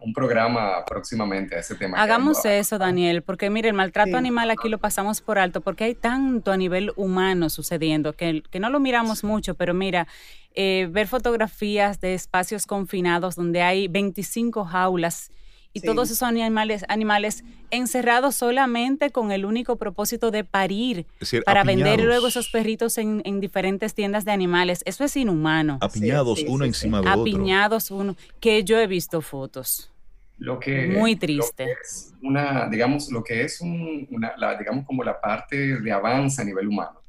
[0.00, 2.00] un programa próximamente a ese tema.
[2.00, 5.94] Hagamos eso, Daniel, porque mire, el maltrato animal aquí lo pasamos por alto porque hay
[5.94, 10.08] tanto a nivel humano sucediendo que, que no lo miramos mucho, pero mira,
[10.54, 15.30] eh, ver fotografías de espacios confinados donde hay 25 jaulas
[15.72, 21.06] y todos esos animales, animales encerrados solamente con el único propósito de parir
[21.44, 24.82] para vender luego esos perritos en, diferentes tiendas de animales.
[24.84, 25.78] Eso es inhumano.
[25.80, 27.22] Apiñados uno encima de otro.
[27.22, 29.90] Apiñados uno, que yo he visto fotos.
[30.38, 31.68] Lo que, Muy triste.
[31.80, 36.68] es una, digamos, lo que es una, digamos, como la parte de avance a nivel
[36.68, 37.00] humano,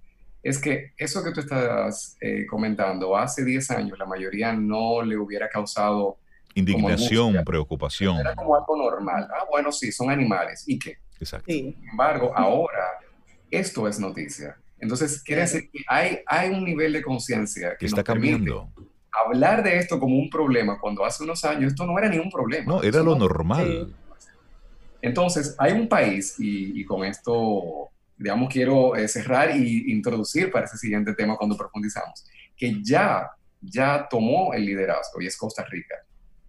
[0.43, 5.17] es que eso que tú estás eh, comentando, hace 10 años la mayoría no le
[5.17, 6.17] hubiera causado
[6.55, 8.19] Indignación, preocupación.
[8.19, 9.27] Era como algo normal.
[9.31, 10.63] Ah, bueno, sí, son animales.
[10.67, 10.97] ¿Y qué?
[11.19, 11.51] Exacto.
[11.51, 12.99] Sin embargo, ahora
[13.49, 14.57] esto es noticia.
[14.79, 18.69] Entonces, quiere decir que hay, hay un nivel de conciencia que, está cambiando.
[19.25, 22.29] Hablar de esto como un problema cuando hace unos años esto no era ni un
[22.29, 22.65] problema.
[22.65, 23.93] No, era lo normal.
[25.01, 30.77] Entonces, hay un país, y, con esto, digamos, quiero eh, cerrar e introducir para ese
[30.77, 33.29] siguiente tema cuando profundizamos, que ya,
[33.61, 35.95] ya tomó el liderazgo y es Costa Rica.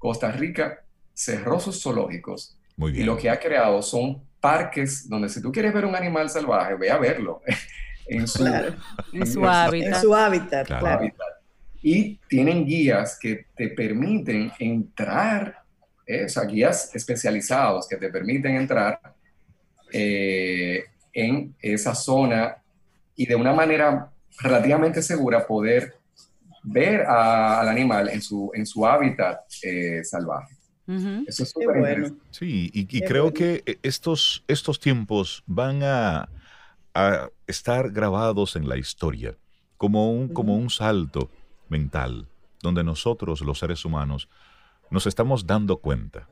[0.05, 5.51] Costa Rica cerró sus zoológicos y lo que ha creado son parques donde si tú
[5.51, 7.40] quieres ver un animal salvaje, ve a verlo
[8.07, 8.75] en su, hábitat.
[9.14, 10.69] En su hábitat,
[11.81, 15.62] Y tienen guías que te permiten entrar,
[16.07, 19.01] eh, o sea, guías especializados que te permiten entrar
[19.90, 22.59] eh, en esa zona
[23.17, 25.95] y de una manera relativamente segura poder
[26.64, 30.57] ver al animal en su, en su hábitat eh, salvaje.
[31.27, 32.16] Eso es súper bueno.
[32.31, 36.29] Sí, y, creo que estos, estos tiempos van a,
[36.92, 39.35] a, estar grabados en la historia
[39.79, 41.31] como un, como un salto
[41.68, 42.29] mental,
[42.62, 44.29] donde nosotros, los seres humanos,
[44.90, 46.29] nos estamos dando cuenta,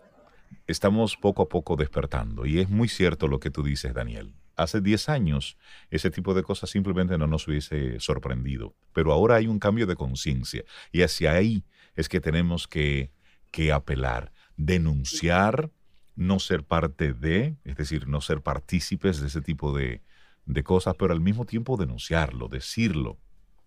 [0.66, 2.44] estamos poco a poco despertando.
[2.44, 5.56] Y es muy cierto lo que tú dices, Daniel hace 10 años
[5.90, 8.74] ese tipo de cosas simplemente no nos hubiese sorprendido.
[8.92, 13.10] Pero ahora hay un cambio de conciencia y hacia ahí es que tenemos que,
[13.50, 15.70] que apelar, denunciar,
[16.14, 20.02] no ser parte de, es decir, no ser partícipes de ese tipo de,
[20.46, 23.18] de cosas, pero al mismo tiempo denunciarlo, decirlo.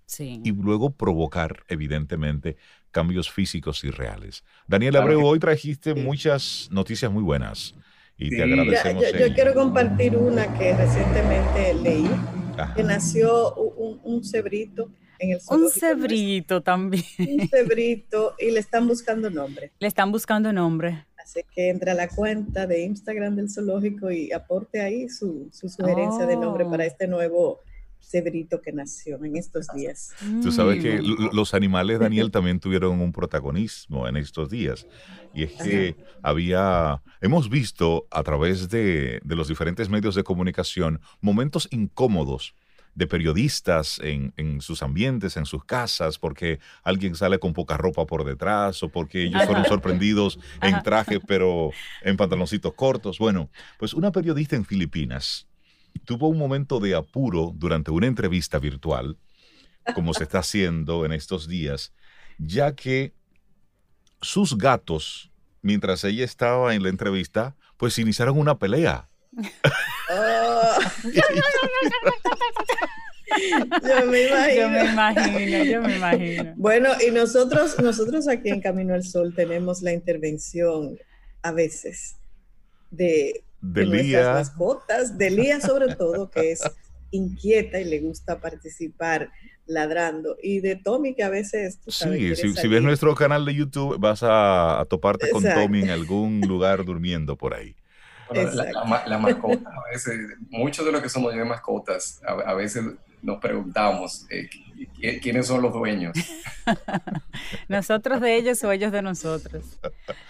[0.05, 0.41] Sí.
[0.43, 2.57] Y luego provocar, evidentemente,
[2.91, 4.43] cambios físicos y reales.
[4.67, 7.73] Daniel Abreu, hoy trajiste muchas noticias muy buenas
[8.17, 9.03] y te agradecemos.
[9.13, 12.09] Yo, quiero compartir una que recientemente leí,
[12.75, 17.03] que nació un, cebrito en el Un cebrito también.
[17.19, 19.71] Un cebrito y le están buscando nombre.
[19.79, 21.05] Le están buscando nombre.
[21.17, 26.25] Así que entra a la cuenta de Instagram del zoológico y aporte ahí su, sugerencia
[26.25, 26.87] de nombre para oh.
[26.87, 27.61] este nuevo
[28.05, 30.11] cebrito que nació en estos días.
[30.41, 34.87] Tú sabes que los animales, Daniel, también tuvieron un protagonismo en estos días.
[35.33, 41.01] Y es que había, hemos visto a través de, de, los diferentes medios de comunicación
[41.19, 42.55] momentos incómodos
[42.95, 48.05] de periodistas en, en, sus ambientes, en sus casas, porque alguien sale con poca ropa
[48.05, 53.19] por detrás o porque ellos fueron sorprendidos en traje pero en pantaloncitos cortos.
[53.19, 55.45] Bueno, pues una periodista en Filipinas
[56.03, 59.17] tuvo un momento de apuro durante una entrevista virtual,
[59.93, 61.93] como se está haciendo en estos días,
[62.37, 63.13] ya que
[64.21, 65.31] sus gatos,
[65.61, 69.07] mientras ella estaba en la entrevista, pues iniciaron una pelea.
[70.09, 70.77] Oh.
[73.83, 74.61] Yo me imagino.
[74.61, 76.53] Yo me imagino, yo me imagino.
[76.55, 80.97] Bueno, y nosotros, nosotros aquí en Camino al Sol tenemos la intervención
[81.41, 82.15] a veces
[82.91, 86.61] de de, nuestras mascotas, de Lía sobre todo, que es
[87.11, 89.29] inquieta y le gusta participar
[89.67, 91.79] ladrando, y de Tommy que a veces...
[91.87, 96.85] sí, si, ves nuestro canal de YouTube vas a, toparte con Tommy en algún lugar
[96.85, 97.75] durmiendo por ahí.
[98.29, 102.83] la, mascota, a veces, muchos de los que somos de mascotas, a, veces
[103.23, 104.47] nos preguntamos eh,
[105.19, 106.15] quiénes son los dueños.
[107.67, 109.79] nosotros de ellos o ellos de nosotros.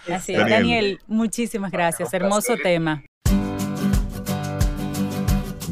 [0.09, 2.13] Así Daniel muchísimas gracias.
[2.13, 3.03] Hermoso tema.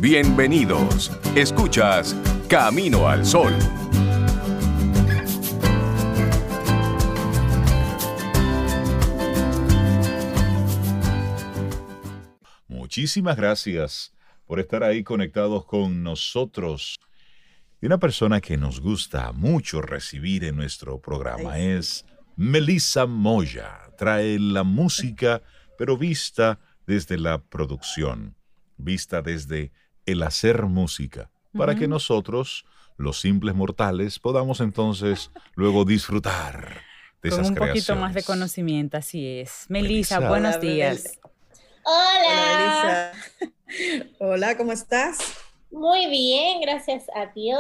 [0.04, 1.18] Bienvenidos.
[1.34, 2.14] Escuchas
[2.50, 3.54] Camino al Sol.
[12.68, 14.14] Muchísimas gracias
[14.46, 17.00] por estar ahí conectados con nosotros.
[17.80, 23.80] Y una persona que nos gusta mucho recibir en nuestro programa es Melissa Moya.
[23.98, 25.42] Trae la música,
[25.78, 28.36] pero vista desde la producción,
[28.76, 29.72] vista desde
[30.06, 32.66] el hacer música, para que nosotros,
[32.98, 36.82] los simples mortales, podamos entonces luego disfrutar
[37.22, 39.66] de Con un poquito más de conocimiento, así es.
[39.70, 41.20] Melissa, buenos días.
[41.84, 43.12] Hola.
[43.12, 43.12] Hola,
[44.20, 45.18] Hola, ¿cómo estás?
[45.72, 47.60] Muy bien, gracias a Dios.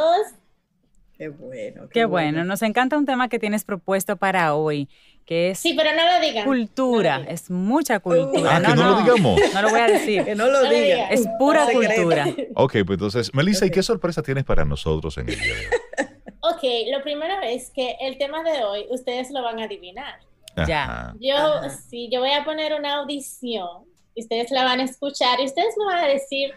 [1.17, 1.87] Qué bueno.
[1.89, 2.43] Qué, bueno.
[2.43, 4.89] Nos encanta un tema que tienes propuesto para hoy.
[5.25, 6.45] Que es sí, pero no lo digan.
[6.45, 8.57] cultura, es mucha cultura.
[8.57, 9.39] Ah, que no, lo digamos.
[9.53, 10.23] No lo voy a decir.
[10.25, 11.09] que no lo diga.
[11.09, 12.27] Es pura cultura.
[12.55, 15.65] Ok, pues entonces, Melissa, ¿y qué sorpresa tienes para nosotros en el día de hoy?
[16.45, 16.61] Ok,
[16.91, 20.19] lo primero es que el tema de hoy ustedes lo van a adivinar.
[20.67, 21.13] Ya.
[21.19, 25.73] Yo, sí, yo voy a poner una audición, ustedes la van a escuchar y ustedes
[25.77, 26.51] me van a decir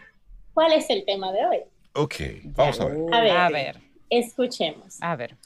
[0.55, 1.59] cuál es el tema de hoy.
[1.95, 2.14] Ok,
[2.47, 2.97] vamos a ver.
[3.14, 4.99] A ver, A ver, escuchemos.
[5.01, 5.37] a ver.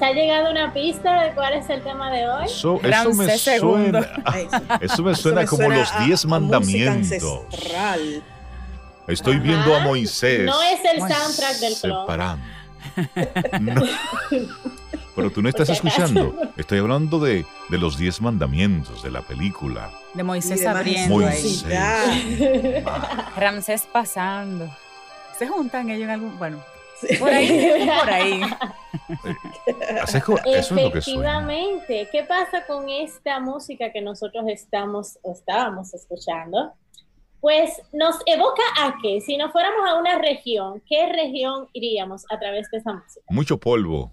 [0.00, 2.44] ¿Les ha llegado una pista de cuál es el tema de hoy?
[2.46, 4.00] Eso, eso me Ramsés segundo.
[4.30, 7.22] suena, eso me Eso suena me como suena los a- diez a música mandamientos.
[7.52, 8.22] ancestral.
[9.06, 9.42] Estoy Ajá.
[9.42, 10.46] viendo a Moisés.
[10.46, 12.00] No es el soundtrack del clon.
[12.06, 12.44] separando.
[13.60, 13.82] No.
[15.16, 16.34] Pero tú no estás escuchando.
[16.56, 19.90] Estoy hablando de, de los diez mandamientos de la película.
[20.14, 21.64] De Moisés demás abriendo Moisés.
[21.66, 22.82] ahí.
[23.36, 24.70] Ramsés pasando.
[25.38, 26.38] ¿Se juntan ellos en algún...?
[26.38, 26.58] Bueno,
[27.00, 27.16] Sí.
[27.16, 28.40] por ahí, por ahí.
[30.02, 31.38] Asejo, eso es lo que suena.
[31.38, 36.72] Efectivamente, ¿qué pasa con esta música que nosotros estamos o estábamos escuchando?
[37.40, 39.20] Pues nos evoca a qué?
[39.20, 43.24] Si nos fuéramos a una región, ¿qué región iríamos a través de esa música?
[43.30, 44.12] Mucho polvo.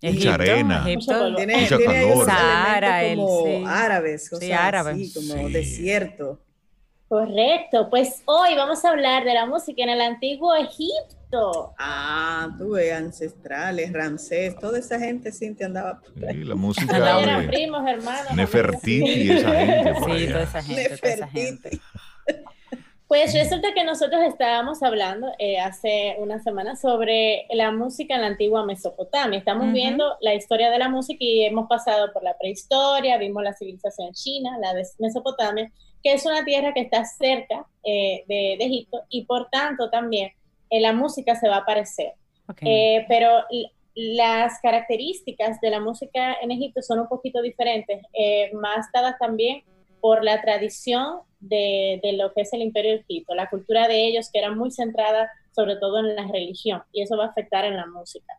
[0.00, 0.80] Egipto, arena.
[0.80, 1.34] Mucho Egipto.
[1.36, 2.26] Tiene, Mucha tiene calor.
[2.26, 3.64] Sahara, elementos el- como sí.
[3.66, 4.94] árabes, cosas Sí, árabes.
[4.94, 5.52] así, como Sí.
[5.52, 6.40] desierto.
[7.18, 11.72] Correcto, pues hoy vamos a hablar de la música en el antiguo Egipto.
[11.78, 16.34] Ah, tú ves, ancestrales, Ramsés, toda esa gente, Cintia, andaba por ahí.
[16.38, 18.34] Sí, la No música eran de primos, hermanos.
[18.34, 20.32] Nefertiti y esa gente por Sí, allá.
[20.32, 21.38] toda esa gente, toda esa Nefertiti.
[21.40, 21.80] gente.
[23.06, 28.26] Pues resulta que nosotros estábamos hablando eh, hace una semana sobre la música en la
[28.26, 29.38] antigua Mesopotamia.
[29.38, 29.72] Estamos Ujú.
[29.72, 34.12] viendo la historia de la música y hemos pasado por la prehistoria, vimos la civilización
[34.14, 35.70] china, la de Mesopotamia,
[36.04, 40.32] que es una tierra que está cerca eh, de, de Egipto y por tanto también
[40.68, 42.12] eh, la música se va a parecer.
[42.60, 43.30] Eh, pero
[43.94, 48.02] las características de la música en Egipto son un poquito diferentes,
[48.52, 49.62] más dadas también
[50.00, 54.06] por la tradición de, de lo que es el imperio de Egipto, la cultura de
[54.06, 57.64] ellos que era muy centrada sobre todo en la religión y eso va a afectar
[57.64, 58.34] en la música.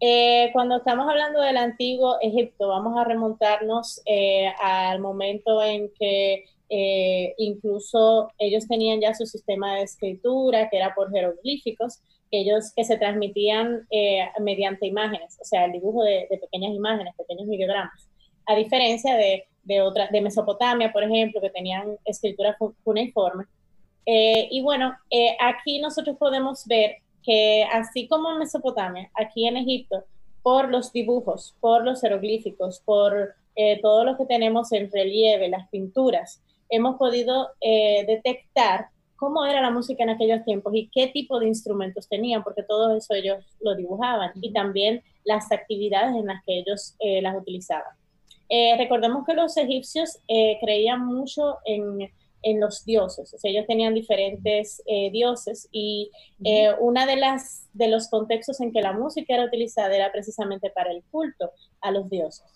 [0.00, 6.44] Eh, cuando estamos hablando del antiguo Egipto, vamos a remontarnos eh, al momento en que
[6.68, 12.00] eh, incluso ellos tenían ya su sistema de escritura, que era por jeroglíficos,
[12.30, 16.74] que ellos que se transmitían eh, mediante imágenes, o sea, el dibujo de, de pequeñas
[16.74, 18.08] imágenes, pequeños ideogramas,
[18.46, 23.44] a diferencia de, de, otra, de Mesopotamia, por ejemplo, que tenían escritura cu- cuneiforme.
[24.04, 29.56] Eh, y bueno, eh, aquí nosotros podemos ver que así como en Mesopotamia, aquí en
[29.56, 30.04] Egipto,
[30.42, 35.68] por los dibujos, por los jeroglíficos, por eh, todo lo que tenemos en relieve, las
[35.70, 41.40] pinturas, hemos podido eh, detectar cómo era la música en aquellos tiempos y qué tipo
[41.40, 46.44] de instrumentos tenían, porque todo eso ellos lo dibujaban y también las actividades en las
[46.44, 47.96] que ellos eh, las utilizaban.
[48.48, 52.12] Eh, recordemos que los egipcios eh, creían mucho en,
[52.42, 56.12] en, los dioses, o sea, ellos tenían diferentes dioses y
[56.78, 60.92] una de las de los contextos en que la música era utilizada era precisamente para
[60.92, 61.50] el culto
[61.80, 62.55] a los dioses.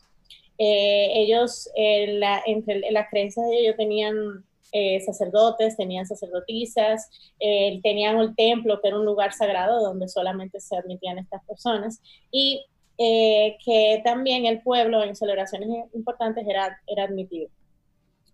[0.62, 8.20] Eh, ellos, la, entre las creencias de ellos tenían eh, sacerdotes, tenían sacerdotisas, eh, tenían
[8.20, 12.00] el templo, que era un lugar sagrado donde solamente se admitían estas personas,
[12.30, 12.64] y
[12.96, 17.48] eh, que también el pueblo en celebraciones importantes era, era admitido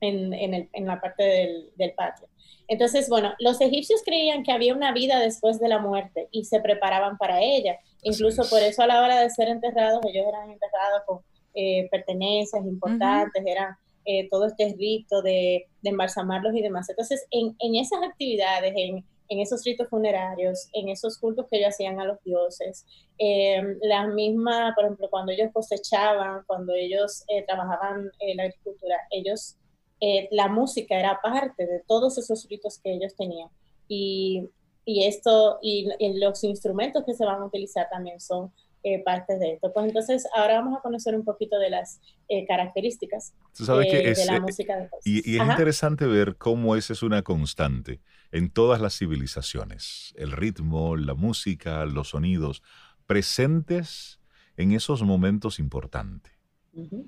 [0.00, 2.28] en, en, el, en la parte del, del, patio.
[2.68, 6.60] Entonces, bueno, los egipcios creían que había una vida después de la muerte y se
[6.60, 7.78] preparaban para ella.
[8.02, 11.20] Incluso por eso a la hora de ser enterrados, ellos eran enterrados con
[11.56, 13.50] eh, pertenencias importantes, uh -huh.
[13.50, 16.88] eran eh, todo este rito de, de, embalsamarlos y demás.
[16.88, 21.70] Entonces, en, en esas actividades, en, en, esos ritos funerarios, en esos cultos que ellos
[21.70, 22.86] hacían a los dioses,
[23.18, 28.96] eh, la misma, por ejemplo, cuando ellos cosechaban, cuando ellos eh, trabajaban en la agricultura,
[29.10, 29.56] ellos,
[30.00, 33.48] eh, la música era parte de todos esos ritos que ellos tenían.
[33.88, 34.48] Y,
[34.84, 38.52] y esto, y, y, los instrumentos que se van a utilizar también son
[38.88, 39.72] eh, partes de esto.
[39.72, 44.76] Pues entonces ahora vamos a conocer un poquito de las eh, características de la música
[44.76, 47.98] de Y, y es interesante ver cómo esa es una constante
[48.30, 50.14] en todas las civilizaciones.
[50.16, 52.62] El ritmo, la música, los sonidos
[53.06, 54.20] presentes
[54.56, 56.32] en esos momentos importantes.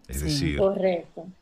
[0.08, 0.60] Es decir,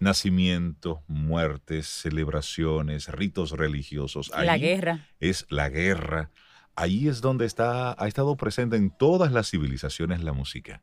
[0.01, 4.31] nacimientos, muertes, celebraciones, ritos religiosos.
[4.37, 5.07] la guerra.
[5.19, 6.31] Es la guerra.
[6.77, 10.83] Ahí es donde está, ha estado presente en todas las civilizaciones la música.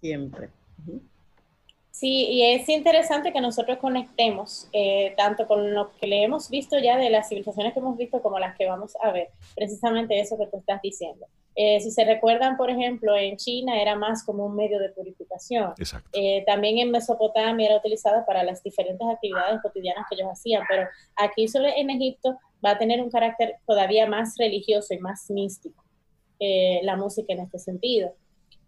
[0.00, 0.48] Siempre.
[1.90, 6.78] Sí, y es interesante que nosotros conectemos eh, tanto con lo que le hemos visto
[6.78, 10.36] ya de las civilizaciones que hemos visto como las que vamos a ver, precisamente eso
[10.36, 11.26] que tú estás diciendo.
[11.56, 15.72] Eh, si se recuerdan, por ejemplo, en China era más como un medio de purificación.
[16.12, 20.88] Eh, también en Mesopotamia era utilizada para las diferentes actividades cotidianas que ellos hacían, pero
[21.16, 25.84] aquí sobre en Egipto va a tener un carácter todavía más religioso y más místico,
[26.82, 28.14] la música en este sentido.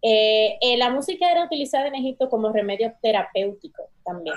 [0.01, 4.35] Eh, eh, la música era utilizada en Egipto como remedio terapéutico también.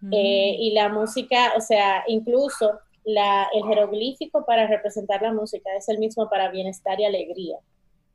[0.00, 0.12] Mm.
[0.12, 5.88] Eh, y la música, o sea, incluso la, el jeroglífico para representar la música es
[5.88, 7.56] el mismo para bienestar y alegría,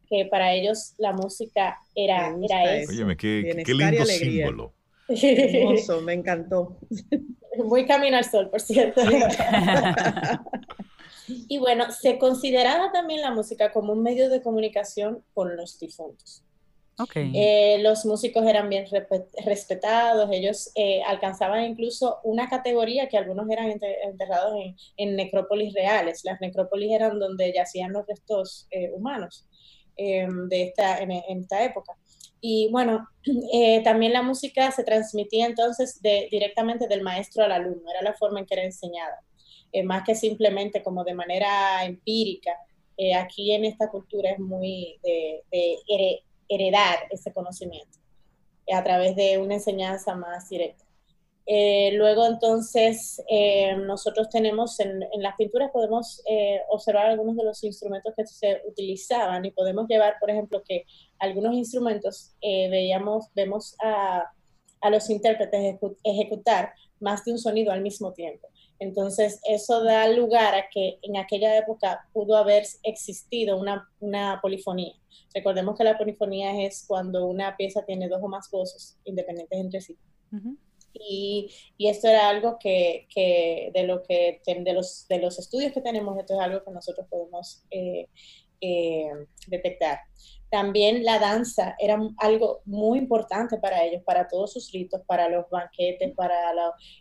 [0.09, 2.91] que para ellos la música era, era eso.
[2.91, 4.73] Óyeme, qué, qué lindo símbolo.
[5.07, 6.77] Hermoso, me encantó.
[7.57, 9.01] Muy camino al sol, por cierto.
[11.27, 16.43] y bueno, se consideraba también la música como un medio de comunicación con los difuntos.
[17.15, 18.85] Eh, los músicos eran bien
[19.45, 24.53] respetados, ellos eh, alcanzaban incluso una categoría que algunos eran enterrados
[24.97, 26.23] en, necrópolis reales.
[26.23, 29.47] Las necrópolis eran donde yacían los restos eh, humanos
[29.97, 31.93] em, de esta, en, esta época.
[32.41, 33.07] Y bueno,
[33.83, 38.45] también la música se transmitía entonces directamente del maestro al alumno, era la forma en
[38.45, 39.23] que era enseñada,
[39.85, 42.51] más que simplemente como de manera empírica.
[43.17, 45.43] aquí en esta cultura es muy de
[46.49, 47.97] heredar ese conocimiento
[48.71, 50.82] a través de una enseñanza más directa.
[51.45, 57.61] Eh, luego entonces eh, nosotros tenemos en, las pinturas podemos eh, observar algunos de los
[57.65, 60.85] instrumentos que se utilizaban y podemos llevar por ejemplo que
[61.19, 64.23] algunos instrumentos veíamos, vemos a,
[64.79, 68.47] a los intérpretes ejecutar más de un sonido al mismo tiempo.
[68.79, 74.93] Entonces, eso da lugar a que en aquella época pudo haber existido una, una polifonía.
[75.33, 79.81] Recordemos que la polifonía es cuando una pieza tiene dos o más voces independientes entre
[79.81, 79.97] sí.
[80.93, 85.73] Y, y, esto era algo que, que, de lo que de los, de los estudios
[85.73, 88.07] que tenemos, esto es algo que nosotros podemos eh,
[88.61, 89.09] eh,
[89.47, 89.99] detectar.
[90.49, 95.49] También la danza era algo muy importante para ellos, para todos sus ritos, para los
[95.49, 96.53] banquetes, para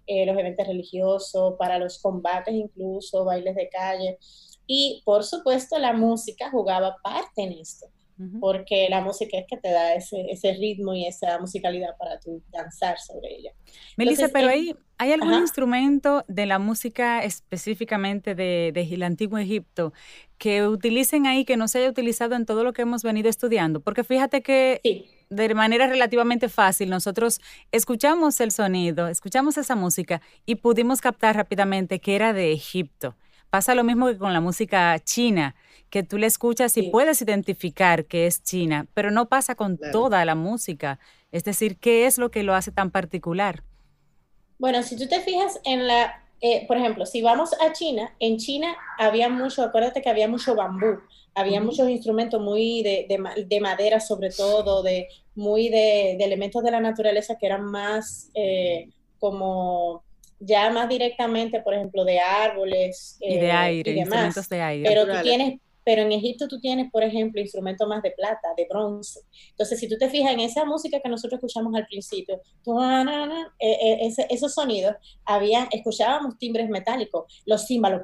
[0.07, 4.18] eh, los eventos religiosos, para los combates incluso, bailes de calle.
[4.66, 7.86] Y por supuesto la música jugaba parte en esto
[8.40, 12.42] porque la música es que te da ese, ese, ritmo y esa musicalidad para tú
[12.50, 13.50] danzar sobre ella.
[13.96, 19.92] Melissa, pero hay, ¿hay algún instrumento de la música específicamente de, de antiguo Egipto
[20.38, 23.80] que utilicen ahí que no se haya utilizado en todo lo que hemos venido estudiando?
[23.80, 24.80] Porque fíjate que...
[25.30, 27.40] de manera relativamente fácil, nosotros
[27.72, 33.16] escuchamos el sonido, escuchamos esa música y pudimos captar rápidamente que era de Egipto.
[33.53, 35.55] Pasa lo mismo que con la música china
[35.90, 40.24] que tú le escuchas y puedes identificar que es China, pero no pasa con toda
[40.24, 40.98] la música.
[41.32, 43.62] Es decir, ¿qué es lo que lo hace tan particular?
[44.59, 48.38] Bueno, si tú te fijas en la, eh, por ejemplo, si vamos a China, en
[48.38, 51.00] China había mucho, acuérdate que había mucho bambú,
[51.34, 53.07] había muchos instrumentos muy de,
[53.46, 58.88] de, madera sobre todo, de, muy de, elementos de la naturaleza que eran más eh,
[59.18, 60.05] como
[60.45, 64.88] ya más directamente, por ejemplo, de árboles y de eh, aire, instrumentos de aire.
[64.88, 68.66] Pero tú tienes pero en Egipto tú tienes, por ejemplo, instrumentos más de plata, de
[68.68, 69.20] bronce.
[69.51, 72.40] Entonces, si tú te fijas en esa música que nosotros escuchamos al principio,
[73.59, 78.03] eh, eh, esos sonidos, había, escuchábamos timbres metálicos, los címbalos,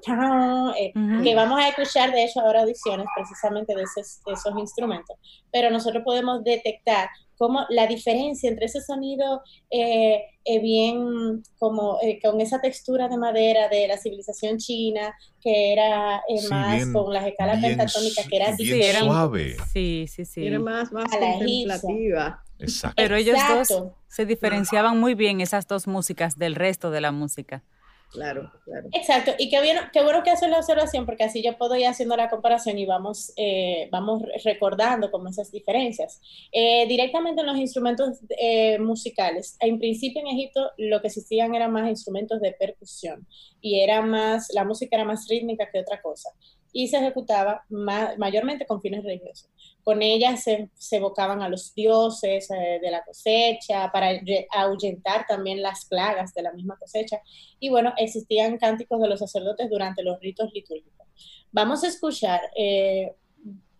[0.79, 5.17] eh, que vamos a escuchar, de hecho, ahora audiciones precisamente de esos instrumentos.
[5.53, 7.09] Pero nosotros podemos detectar
[7.39, 13.17] como la diferencia entre ese sonido eh, eh, bien como eh, con esa textura de
[13.17, 16.21] madera de la civilización china que era
[16.51, 19.57] más con las escalas pentatónicas que era bien suave.
[19.73, 20.47] sí sí sí.
[20.47, 22.43] Era más más contemplativa.
[22.59, 22.97] Exacto.
[22.97, 27.63] pero ellos dos se diferenciaban muy bien esas dos músicas del resto de la música
[28.11, 28.89] Claro, claro.
[28.93, 31.87] Exacto, y qué, bien, qué bueno que haces la observación, porque así yo puedo ir
[31.87, 36.21] haciendo la comparación y vamos, eh, vamos recordando como esas diferencias.
[36.51, 41.71] Eh, directamente en los instrumentos eh, musicales, en principio en Egipto lo que existían eran
[41.71, 43.27] más instrumentos de percusión
[43.61, 46.31] y era más, la música era más rítmica que otra cosa.
[46.73, 49.49] Y se ejecutaba mayormente con fines religiosos.
[49.83, 54.11] Con ella se, evocaban a los dioses eh, de la cosecha para
[54.51, 57.21] ahuyentar también las plagas de la misma cosecha.
[57.59, 61.07] Y bueno, existían cánticos de los sacerdotes durante los ritos litúrgicos.
[61.51, 63.15] Vamos a escuchar, eh,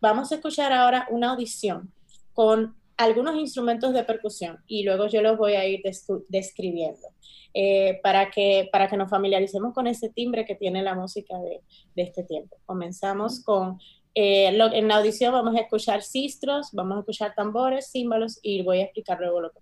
[0.01, 1.93] vamos a escuchar ahora una audición
[2.33, 5.81] con algunos instrumentos de percusión y luego yo los voy a ir
[6.29, 7.09] describiendo
[7.55, 11.63] eh, para, que, para que nos familiaricemos con ese timbre que tiene la música de,
[11.95, 12.57] de este tiempo.
[12.67, 13.79] Comenzamos con,
[14.15, 18.81] eh, en la audición vamos a escuchar sistros, vamos a escuchar tambores, símbolos y voy
[18.81, 19.61] a explicar luego lo que...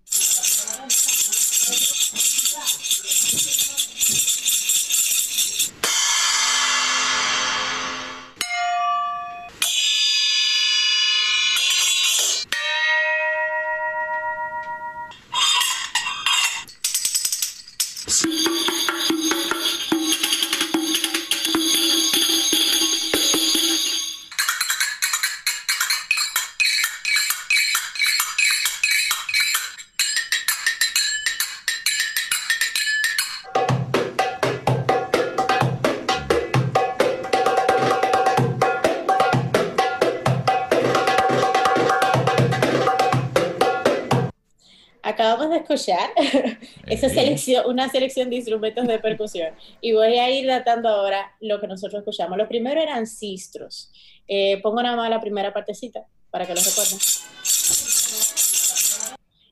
[47.66, 49.54] una selección de instrumentos de percusión.
[49.80, 52.38] Y voy a ir datando ahora lo que nosotros escuchamos.
[52.38, 53.90] Lo primero eran cistros.
[54.28, 56.98] Eh, pongo nada más la primera partecita para que lo recuerden.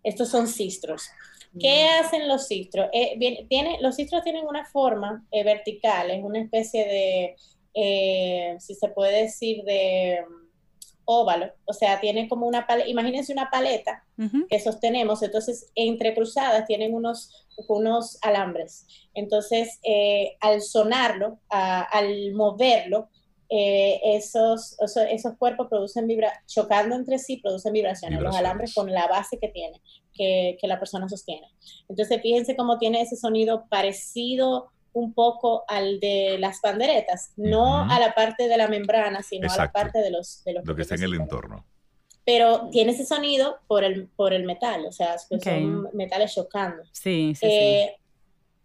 [0.03, 1.09] Estos son cistros.
[1.59, 2.05] ¿Qué mm.
[2.05, 2.89] hacen los cistros?
[2.93, 7.37] Eh, tiene, los cistros tienen una forma eh, vertical, es una especie
[7.75, 10.19] de, si se puede decir, de
[11.05, 14.05] óvalo, o sea, tiene como una paleta, imagínense una paleta
[14.49, 18.87] que sostenemos, entonces entre cruzadas tienen unos, unos alambres.
[19.15, 23.09] Entonces, eh, al sonarlo, al moverlo,
[23.51, 29.07] eh, esos, esos, cuerpos producen vibra chocando entre sí, producen vibraciones, los alambres con la
[29.07, 29.81] base que tiene,
[30.13, 31.49] que, que la persona sostiene.
[31.89, 38.01] Entonces, fíjense cómo tiene ese sonido parecido un poco al de las panderetas, no a
[38.01, 40.43] la parte de la membrana, sino a la parte de los...
[40.45, 41.67] De los Lo que está en el entorno.
[42.25, 46.83] Pero tiene ese sonido por el, por el metal, o sea, son metales chocando.
[46.93, 47.97] Sí, sí, eh,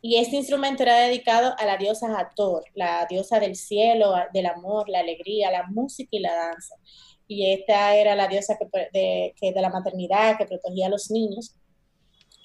[0.01, 4.87] Y este instrumento era dedicado a la diosa Hathor, la diosa del cielo, del amor,
[4.87, 6.75] la alegría, la música y la danza.
[7.27, 11.11] Y esta era la diosa que de, que de la maternidad, que protegía a los
[11.11, 11.53] niños.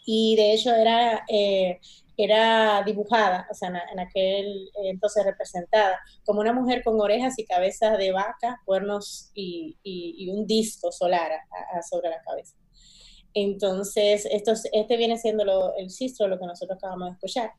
[0.04, 1.78] Y de hecho era eh,
[2.16, 7.96] era dibujada, o sea, en, aquel entonces representada, como una mujer con orejas y cabeza
[7.96, 9.76] de vaca, cuernos y,
[10.30, 11.30] un disco solar
[11.88, 12.56] sobre la cabeza.
[13.34, 17.52] Entonces, esto, este viene siendo el sistro, lo que nosotros acabamos de escuchar.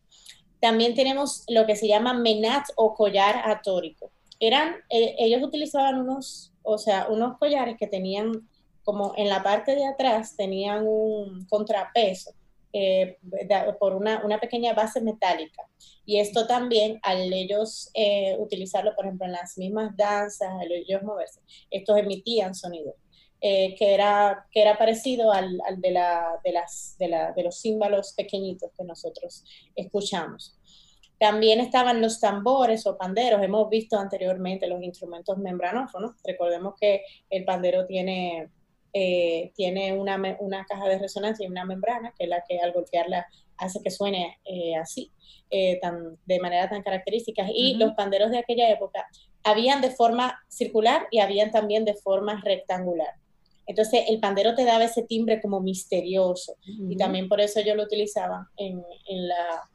[0.62, 4.12] También tenemos lo que se llama menat o collar atórico.
[4.40, 8.48] Eran, eh, ellos utilizaban unos, o sea, unos collares que tenían
[8.84, 12.34] como en la parte de atrás tenían un contrapeso
[12.78, 13.18] eh,
[13.80, 15.64] por una, una, pequeña base metálica.
[16.06, 21.02] Y esto también, al ellos eh, utilizarlo, por ejemplo, en las mismas danzas, al ellos
[21.02, 21.40] moverse,
[21.72, 22.94] estos emitían sonido.
[23.40, 27.44] Eh, que, era, que era parecido al, al de, la, de, las, de, la, de
[27.44, 29.46] los címbalos pequeñitos que nosotros
[29.76, 30.58] escuchamos.
[31.18, 33.42] También estaban los tambores o panderos.
[33.42, 36.16] Hemos visto anteriormente los instrumentos membranófonos.
[36.26, 38.50] Recordemos que el pandero tiene
[38.98, 42.72] eh, tiene una, una, caja de resonancia y una membrana, que es la que al
[42.72, 43.28] golpearla
[43.58, 45.12] hace que suene eh, así,
[45.50, 47.46] eh, tan, de manera tan característica.
[47.54, 49.06] Y los panderos de aquella época
[49.44, 53.16] habían de forma circular y habían también de forma rectangular.
[53.68, 57.84] Entonces el pandero te daba ese timbre como misterioso y también por eso yo lo
[57.84, 59.70] utilizaba en, en la...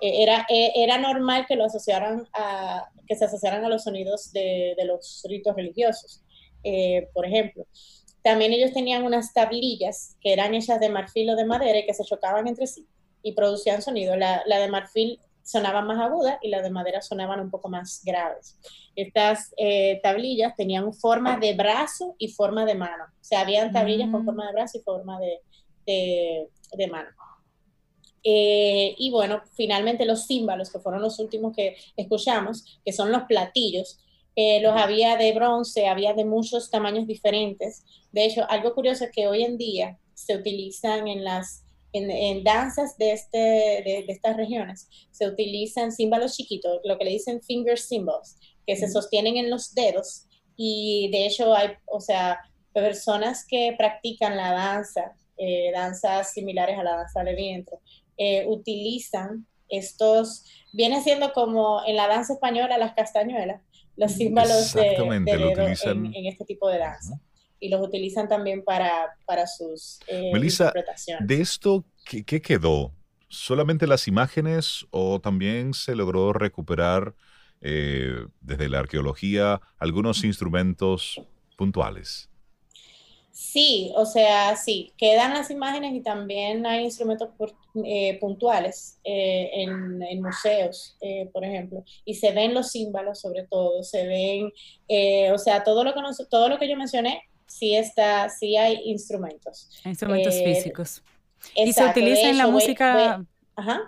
[0.00, 4.84] Era, era normal que lo asociaran a, que se asociaran a los sonidos de, de
[4.84, 6.22] los ritos religiosos,
[7.14, 7.66] por ejemplo.
[8.22, 11.94] También ellos tenían unas tablillas que eran hechas de marfil o de madera y que
[11.94, 12.86] se chocaban entre sí
[13.22, 14.16] y producían sonido.
[14.16, 18.58] La, de marfil sonaba más aguda y la de madera sonaban un poco más graves.
[18.96, 23.04] Estas eh, tablillas tenían forma de brazo y forma de mano.
[23.04, 24.26] O sea, habían tablillas con mm.
[24.26, 27.08] forma de brazo y forma de, de, mano.
[28.24, 33.22] Eh, y bueno, finalmente los címbalos, que fueron los últimos que escuchamos, que son los
[33.22, 34.00] platillos,
[34.40, 37.82] eh, los había de bronce, había de muchos tamaños diferentes.
[38.12, 42.96] De hecho, algo curioso es que hoy en día se utilizan en las en, danzas
[42.98, 48.36] de, este, de, estas regiones, se utilizan símbolos chiquitos, lo que le dicen finger symbols,
[48.64, 50.26] que se sostienen en los dedos.
[50.56, 52.38] Y de hecho hay, o sea,
[52.72, 57.78] personas que practican la danza, eh, danzas similares a la danza de vientre,
[58.16, 63.62] eh, utilizan estos, viene siendo como en la danza española las castañuelas,
[63.98, 65.26] los símbolos de, dedo en,
[66.26, 67.20] este tipo de danza.
[67.60, 70.72] Y los utilizan también para, para sus eh, Melissa,
[71.20, 72.94] ¿de esto qué, qué, quedó?
[73.28, 77.16] ¿Solamente las imágenes o también se logró recuperar
[77.60, 81.20] eh, desde la arqueología algunos instrumentos
[81.56, 82.30] puntuales?
[83.32, 87.30] Sí, o sea, sí, quedan las imágenes y también hay instrumentos
[87.84, 93.82] eh, puntuales eh, en, museos, eh, por ejemplo, y se ven los símbolos sobre todo,
[93.82, 94.52] se ven,
[95.32, 99.70] o sea, todo lo que todo lo que yo mencioné, sí está, sí hay instrumentos.
[99.84, 101.02] Instrumentos físicos.
[101.54, 103.24] y se utiliza en la música,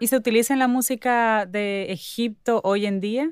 [0.01, 3.31] y se utiliza en la música de Egipto hoy en día.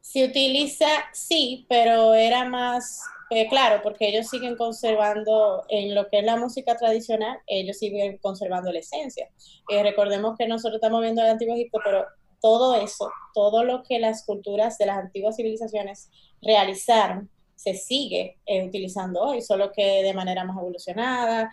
[0.00, 6.18] Se utiliza, sí, pero era más eh, claro, porque ellos siguen conservando, en lo que
[6.18, 9.30] es la música tradicional, ellos siguen conservando la esencia.
[9.68, 12.06] Eh, recordemos que nosotros estamos viendo el Antiguo Egipto, pero
[12.42, 16.10] todo eso, todo lo que las culturas de las antiguas civilizaciones
[16.42, 21.52] realizaron, se sigue eh, utilizando hoy, solo que de manera más evolucionada,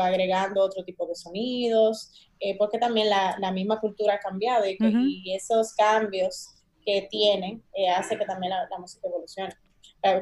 [0.00, 6.54] agregando otro tipo de sonidos, porque también la, misma cultura ha cambiado y, esos cambios
[6.92, 7.62] que tienen
[7.94, 9.54] hace que también la música evolucione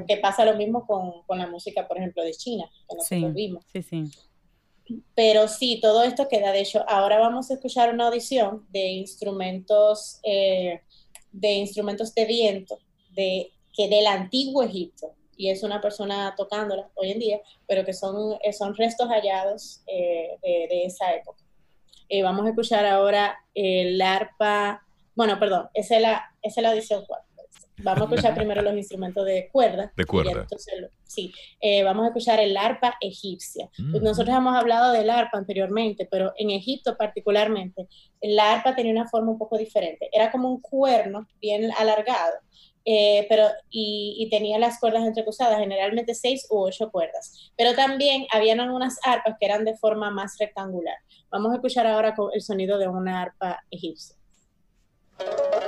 [0.06, 3.64] que pasa lo mismo con, la música, por ejemplo, de China, que nosotros vimos.
[3.72, 4.04] Sí, sí.
[5.14, 6.50] Pero sí, todo esto queda.
[6.50, 10.80] De hecho, ahora vamos a escuchar una audición de instrumentos, eh,
[11.30, 12.78] de instrumentos de viento
[13.10, 15.14] de, que del antiguo Egipto.
[15.36, 20.36] Y es una persona tocándola hoy en día, pero que son, son restos hallados eh,
[20.42, 21.44] de, esa época.
[22.08, 24.84] Eh, vamos a escuchar ahora el arpa,
[25.18, 27.26] bueno, perdón, esa es la, esa es la audición 4.
[27.78, 29.92] Vamos a escuchar primero los instrumentos de cuerda.
[29.96, 30.46] De cuerda.
[31.02, 33.68] sí, eh, vamos a escuchar el arpa egipcia.
[33.78, 34.00] Mm.
[34.00, 37.88] Nosotros hemos hablado del arpa anteriormente, pero en Egipto particularmente,
[38.20, 40.08] el arpa tenía una forma un poco diferente.
[40.12, 42.34] Era como un cuerno bien alargado,
[42.84, 47.52] eh, pero, y, tenía las cuerdas entrecruzadas, generalmente seis u ocho cuerdas.
[47.56, 50.96] Pero también habían algunas arpas que eran de forma más rectangular.
[51.28, 54.14] Vamos a escuchar ahora el sonido de una arpa egipcia.
[55.18, 55.67] Thank you.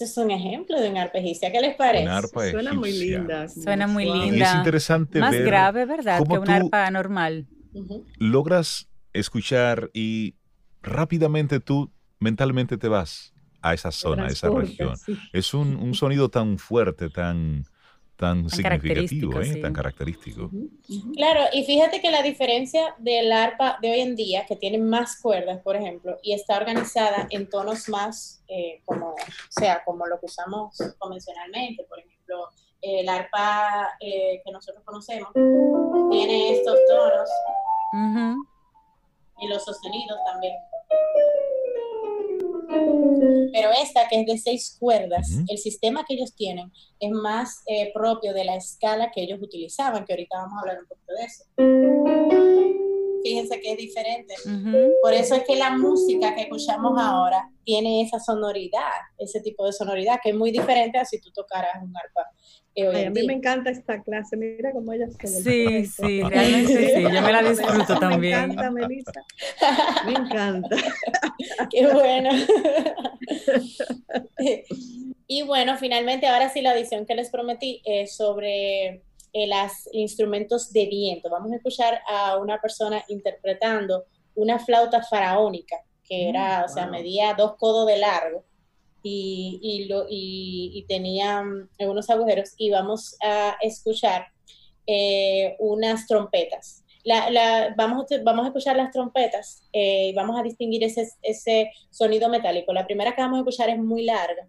[0.00, 1.52] Es un ejemplo de una arpa egipcia.
[1.52, 2.06] ¿Qué les parece?
[2.50, 3.48] Suena muy linda.
[3.48, 4.50] Suena muy linda.
[4.50, 6.22] es interesante Más grave, ¿verdad?
[6.26, 7.46] Que una arpa normal.
[8.18, 10.36] Logras escuchar y
[10.82, 14.94] rápidamente tú mentalmente te vas a esa zona, a esa región.
[15.32, 17.64] Es un, un, sonido tan fuerte, tan,
[18.22, 19.56] tan, significativo, ¿eh?
[19.56, 20.48] tan característico.
[21.16, 25.20] Claro, y fíjate que la diferencia del arpa de hoy en día, que tiene más
[25.20, 29.16] cuerdas, por ejemplo, y está organizada en tonos más, eh, como, o
[29.50, 32.48] sea, como lo que usamos convencionalmente, por ejemplo,
[32.80, 35.32] el arpa eh, que nosotros conocemos
[36.12, 37.28] tiene estos tonos
[39.40, 40.54] y los sostenidos también.
[43.52, 47.92] Pero esta, que es de seis cuerdas, el sistema que ellos tienen es más eh,
[47.92, 51.24] propio de la escala que ellos utilizaban, que ahorita vamos a hablar un poquito de
[51.24, 51.44] eso
[53.22, 54.34] fíjense que es diferente.
[55.02, 59.72] Por eso es que la música que escuchamos ahora tiene esa sonoridad, ese tipo de
[59.72, 63.06] sonoridad, que es muy diferente a si tú tocaras un arpa.
[63.06, 67.22] a mí me encanta esta clase, mira cómo ella se Sí, sí, realmente sí, yo
[67.22, 68.48] me la disfruto también.
[68.48, 69.12] Me encanta, Melissa.
[70.06, 70.76] Me encanta.
[71.70, 72.30] Qué bueno.
[75.26, 79.02] y bueno, finalmente ahora sí la edición que les prometí es sobre
[79.32, 81.30] eh, los instrumentos de viento.
[81.30, 84.04] Vamos a escuchar a una persona interpretando
[84.34, 88.44] una flauta faraónica, que era, mm, o sea, medía dos codos de largo
[89.02, 92.52] y, y, lo, y, tenía mm, algunos agujeros.
[92.58, 94.26] Y vamos a escuchar
[94.86, 96.84] eh, unas trompetas.
[97.04, 102.28] La, vamos, vamos a escuchar las trompetas eh, y vamos a distinguir ese, ese sonido
[102.28, 102.72] metálico.
[102.72, 104.46] La primera que vamos a escuchar es muy larga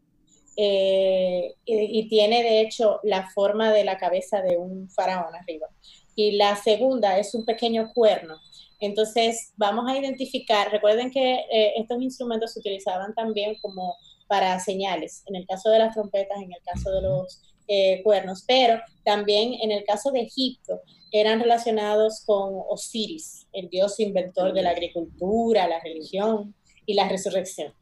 [0.55, 5.67] eh, y, tiene de hecho la forma de la cabeza de un faraón arriba.
[6.15, 8.37] Y la segunda es un pequeño cuerno.
[8.79, 13.95] Entonces vamos a identificar, recuerden que eh, estos instrumentos se utilizaban también como
[14.27, 18.43] para señales, en el caso de las trompetas, en el caso de los eh, cuernos,
[18.45, 20.81] pero también en el caso de Egipto
[21.11, 26.53] eran relacionados con Osiris, el dios inventor de la agricultura, la religión
[26.85, 27.73] y la resurrección.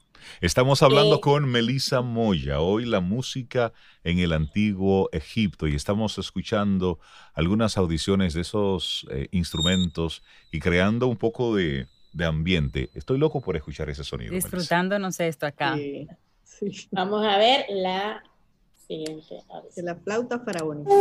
[0.41, 6.99] Estamos hablando con Melissa Moya, hoy la música en el antiguo Egipto y estamos escuchando
[7.33, 11.87] algunas audiciones de esos eh, instrumentos y creando un poco de,
[12.19, 12.89] ambiente.
[12.93, 14.33] Estoy loco por escuchar ese sonido.
[14.33, 15.77] Disfrutándonos esto acá.
[16.91, 18.23] Vamos a ver la
[18.87, 19.43] siguiente.
[19.75, 20.91] De la flauta faraónica.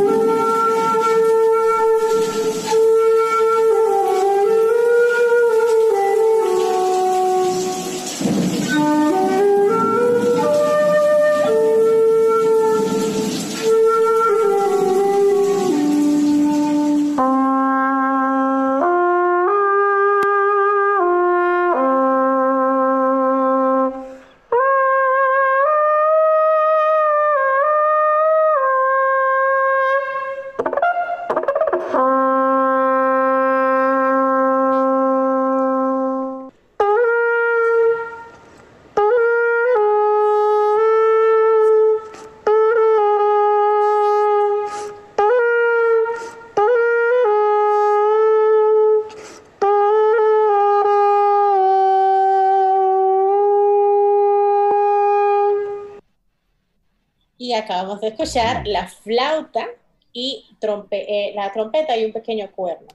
[57.60, 59.66] Acabamos de escuchar la flauta
[60.12, 60.44] y
[60.90, 62.88] eh, la trompeta y un pequeño cuerno.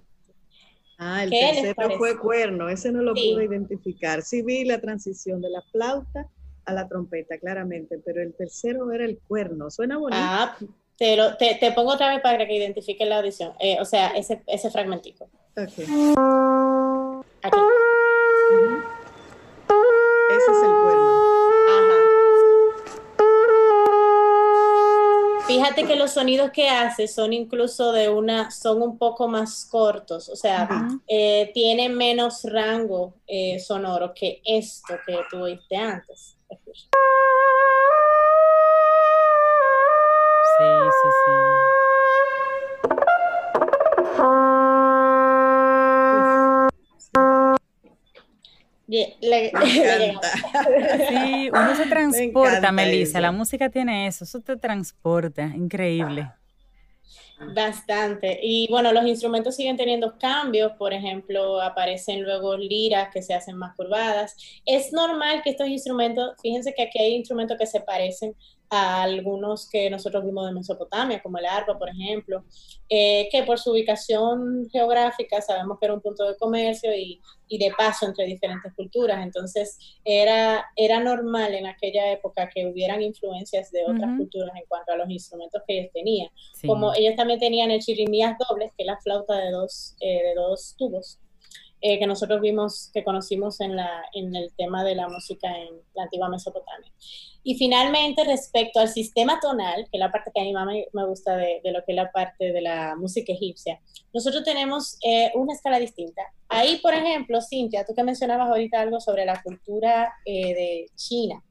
[0.98, 4.22] Ah, el tercero fue cuerno, ese no lo pude identificar.
[4.22, 6.28] Sí vi la transición de la flauta
[6.66, 9.70] a la trompeta, claramente, pero el tercero era el cuerno.
[9.70, 10.22] Suena bonito.
[10.22, 10.58] Ah,
[10.98, 11.18] te,
[11.60, 13.54] te, pongo otra vez para que identifique la audición.
[13.60, 15.30] Eh, o sea, ese, ese fragmentico.
[15.56, 15.84] Aquí.
[25.76, 30.30] Fíjate que los sonidos que hace son incluso de una, son un poco más cortos,
[30.30, 36.38] o sea, eh, tiene menos rango eh, sonoro que esto que tuviste antes.
[40.58, 40.66] Sí,
[41.02, 41.65] sí, sí.
[48.88, 49.18] Le,
[51.10, 53.20] sí, uno se transporta, Melissa.
[53.20, 56.30] La música tiene eso, eso te transporta, increíble.
[57.54, 58.40] Bastante.
[58.42, 60.72] Y bueno, los instrumentos siguen teniendo cambios.
[60.74, 64.36] Por ejemplo, aparecen luego liras que se hacen más curvadas.
[64.66, 68.36] Es normal que estos instrumentos, fíjense que aquí hay instrumentos que se parecen
[68.70, 72.44] a algunos que nosotros vimos de Mesopotamia, como el arpa, por ejemplo,
[72.90, 77.58] eh, que por su ubicación geográfica sabemos que era un punto de comercio y, y,
[77.58, 79.24] de paso entre diferentes culturas.
[79.24, 84.92] Entonces, era, era normal en aquella época que hubieran influencias de otras culturas en cuanto
[84.92, 86.30] a los instrumentos que ellos tenían.
[86.66, 90.34] Como ellos también tenían el chirimías dobles, que es la flauta de dos, eh, de
[90.36, 91.20] dos tubos,
[91.82, 95.76] eh, que nosotros vimos, que conocimos en, la, en el tema de la música en
[95.94, 96.92] la antigua Mesopotamia.
[97.44, 101.06] Y finalmente, respecto al sistema tonal, que es la parte que a mí más me,
[101.06, 103.80] gusta de, lo que es la parte de la música egipcia,
[104.14, 106.24] nosotros tenemos eh, una escala distinta.
[106.50, 111.44] Ahí, por ejemplo, Cintia, tú que mencionabas ahorita algo sobre la cultura eh, de China.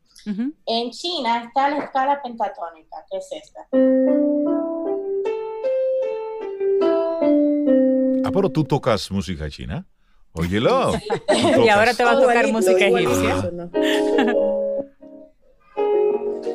[0.67, 3.69] En China está la escala pentatónica, que es esta.
[8.25, 9.87] Ah, pero tú tocas música china.
[10.35, 10.93] Óyelo.
[11.65, 13.51] y ahora te va a tocar música egipcia.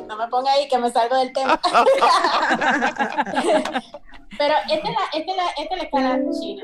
[0.06, 1.58] No me ponga ahí que me salgo del tema.
[4.38, 6.62] Pero esta es la, esta es la, esta es la escala china.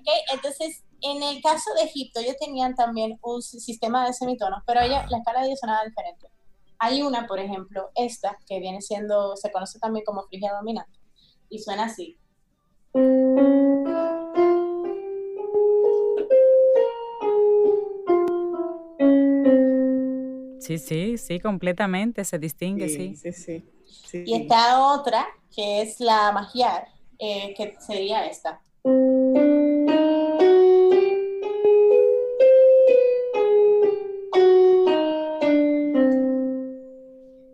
[0.00, 4.80] Okay, entonces, en el caso de Egipto, ellos tenían también un sistema de semitonos, pero
[4.80, 6.30] ella, la escala de ellos sonaba diferente.
[6.78, 10.98] Hay una, por ejemplo, esta, que viene siendo, se conoce también como frigia dominante,
[11.48, 12.18] y suena así.
[20.68, 23.16] Sí, sí, sí, completamente, se distingue, sí.
[23.16, 23.64] Sí, sí.
[23.86, 24.22] sí.
[24.26, 26.88] Y está otra, que es la magiar,
[27.18, 28.60] eh, que sería esta.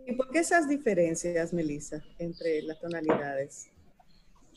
[0.08, 3.70] ¿Y por qué esas diferencias, Melissa, entre las tonalidades?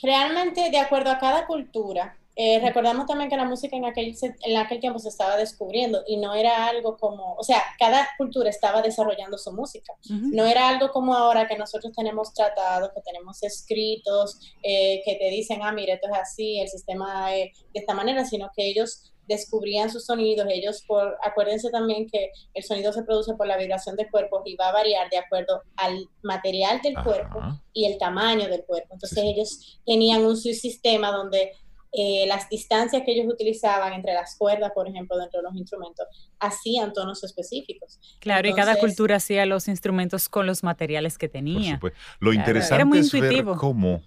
[0.02, 4.58] Realmente, de acuerdo a cada cultura, eh, recordamos también que la música en aquel, en
[4.58, 8.84] aquel tiempo se estaba descubriendo y no era algo como, o sea, cada cultura estaba
[8.84, 9.94] desarrollando su música.
[10.08, 15.32] No era algo como ahora que nosotros tenemos tratados, que tenemos escritos, eh, que te
[15.32, 19.12] dicen, ah, mire, esto es así, el sistema es de esta manera, sino que ellos
[19.28, 23.96] descubrían sus sonidos, ellos por, acuérdense también que el sonido se produce por la vibración
[23.96, 27.40] del cuerpo y va a variar de acuerdo al material del cuerpo
[27.74, 28.94] y el tamaño del cuerpo.
[28.94, 31.52] Entonces ellos tenían un sistema donde
[31.94, 36.06] eh, las distancias que ellos utilizaban entre las cuerdas, por ejemplo, dentro de los instrumentos,
[36.40, 38.00] hacían tonos específicos.
[38.20, 41.80] Claro, y cada cultura hacía los instrumentos con los materiales que tenía.
[42.20, 44.02] Lo interesante es ver cómo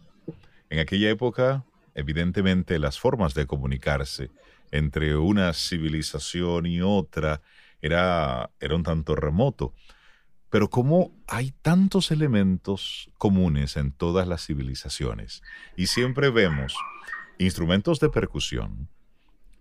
[0.68, 1.64] en aquella época,
[1.94, 4.30] evidentemente, las formas de comunicarse
[4.70, 7.42] entre una civilización y otra
[7.82, 9.74] era, era un tanto remoto.
[10.48, 15.42] Pero cómo hay tantos elementos comunes en todas las civilizaciones
[15.76, 16.74] y siempre vemos
[17.40, 18.88] instrumentos de percusión,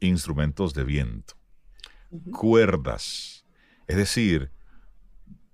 [0.01, 1.35] instrumentos de viento,
[2.31, 3.45] cuerdas.
[3.87, 4.51] Es decir,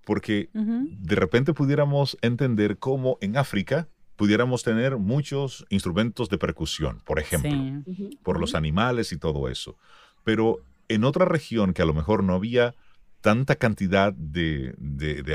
[0.03, 7.19] porque de repente pudiéramos entender cómo en África pudiéramos tener muchos instrumentos de percusión, por
[7.19, 7.83] ejemplo,
[8.23, 9.77] por los animales y todo eso.
[10.23, 12.73] Pero en otra región que a lo mejor no había
[13.21, 14.73] tanta cantidad de,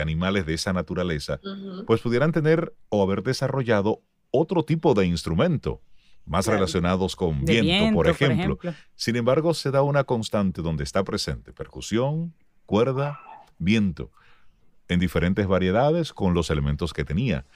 [0.02, 1.40] animales de esa naturaleza,
[1.86, 5.80] pues pudieran tener o haber desarrollado otro tipo de instrumento
[6.24, 8.58] más relacionados con viento, por, ejemplo.
[8.94, 12.34] Sin embargo, se da una constante donde está presente percusión,
[12.66, 13.20] cuerda,
[13.58, 14.12] viento,
[14.88, 17.46] en diferentes variedades con los elementos que tenía.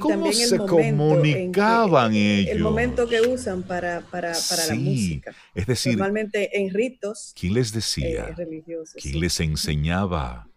[0.00, 2.54] ¿Cómo se comunicaban ellos?
[2.54, 5.34] El momento que usan para, para, para la música.
[5.54, 7.32] Es decir, normalmente en ritos.
[7.38, 8.34] ¿Quién les decía?
[8.36, 8.64] Eh,
[9.00, 10.48] ¿Quién les enseñaba?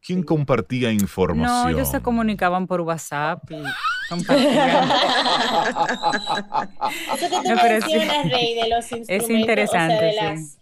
[0.00, 1.46] ¿Quién compartía información?
[1.46, 3.62] No, ellos se comunicaban por WhatsApp y.
[4.10, 4.24] Eso
[7.30, 10.58] que tú mencionas, Rey, de los instrumentos, es interesante, de, las,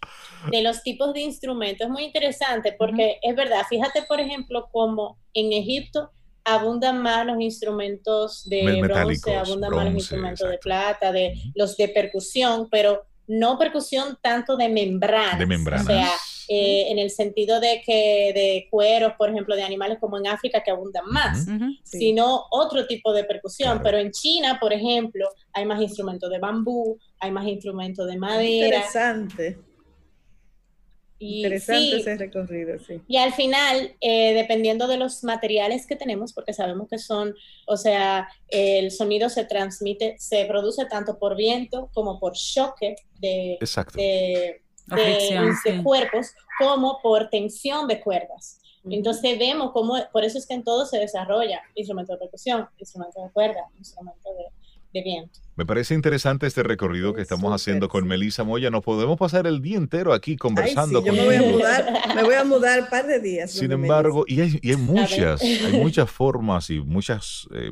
[0.51, 5.19] de, los tipos de instrumentos, es muy interesante porque es verdad, fíjate por ejemplo como
[5.35, 6.13] en Egipto
[6.45, 11.89] abundan más los instrumentos de bronce, abundan más los instrumentos de plata, de los de
[11.89, 15.39] percusión, pero no percusión tanto de membrana.
[15.39, 15.83] De membrana.
[15.83, 16.11] O sea,
[16.49, 20.63] eh, en el sentido de que de cueros, por ejemplo, de animales como en África
[20.63, 21.47] que abundan más,
[21.85, 23.81] sino otro tipo de percusión.
[23.83, 28.77] Pero en China, por ejemplo, hay más instrumentos de bambú, hay más instrumentos de madera.
[28.77, 29.59] Interesante.
[31.23, 33.01] Interesante ese recorrido, sí.
[33.07, 37.35] Y al final, eh, dependiendo de los materiales que tenemos, porque sabemos que son,
[37.67, 43.59] o sea, el sonido se transmite, se produce tanto por viento como por choque de,
[43.95, 48.59] de, de, cuerpos, como por tensión de cuerdas.
[48.85, 53.23] Entonces vemos cómo, por eso es que en todo se desarrolla instrumento de percusión, instrumento
[53.23, 54.47] de cuerda, instrumento de,
[55.55, 58.71] me parece interesante este recorrido que estamos haciendo con Melisa Moya.
[58.71, 60.99] Nos podemos pasar el día entero aquí conversando.
[60.99, 63.51] Ay, sí, yo me voy a mudar, me voy a mudar un par de días.
[63.51, 67.71] Sin embargo, y hay, muchas, hay muchas formas y muchos eh,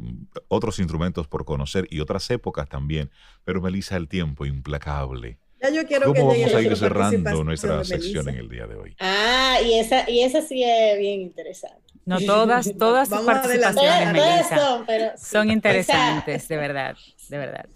[0.48, 3.10] otros instrumentos por conocer y otras épocas también.
[3.44, 5.38] Pero Melisa, el tiempo implacable.
[5.62, 8.96] Ya yo quiero ¿Cómo vamos a ir cerrando nuestra sección en el día de hoy?
[8.98, 11.89] Ah, y esa, y esa sí es bien interesante.
[12.10, 16.96] No todas, todas sus participaciones, Melissa, son interesantes, de verdad,
[17.28, 17.66] de verdad.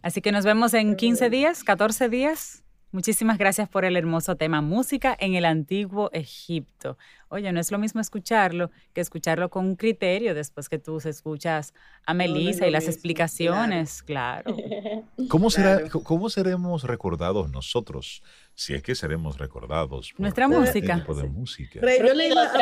[0.00, 2.61] Así que nos vemos en 15 días, 14 días.
[2.92, 6.98] Muchísimas gracias por el hermoso tema Música en el Antiguo Egipto.
[7.30, 11.72] Oye, no es lo mismo escucharlo que escucharlo con un criterio después que tú escuchas
[12.04, 14.54] a Melissa y las explicaciones, claro.
[15.30, 18.22] ¿Cómo, será, ¿Cómo seremos recordados nosotros?
[18.54, 20.12] Si es que seremos recordados.
[20.18, 20.96] Nuestra música.
[20.96, 21.80] Tipo de música.
[21.80, 22.52] Yo, le iba a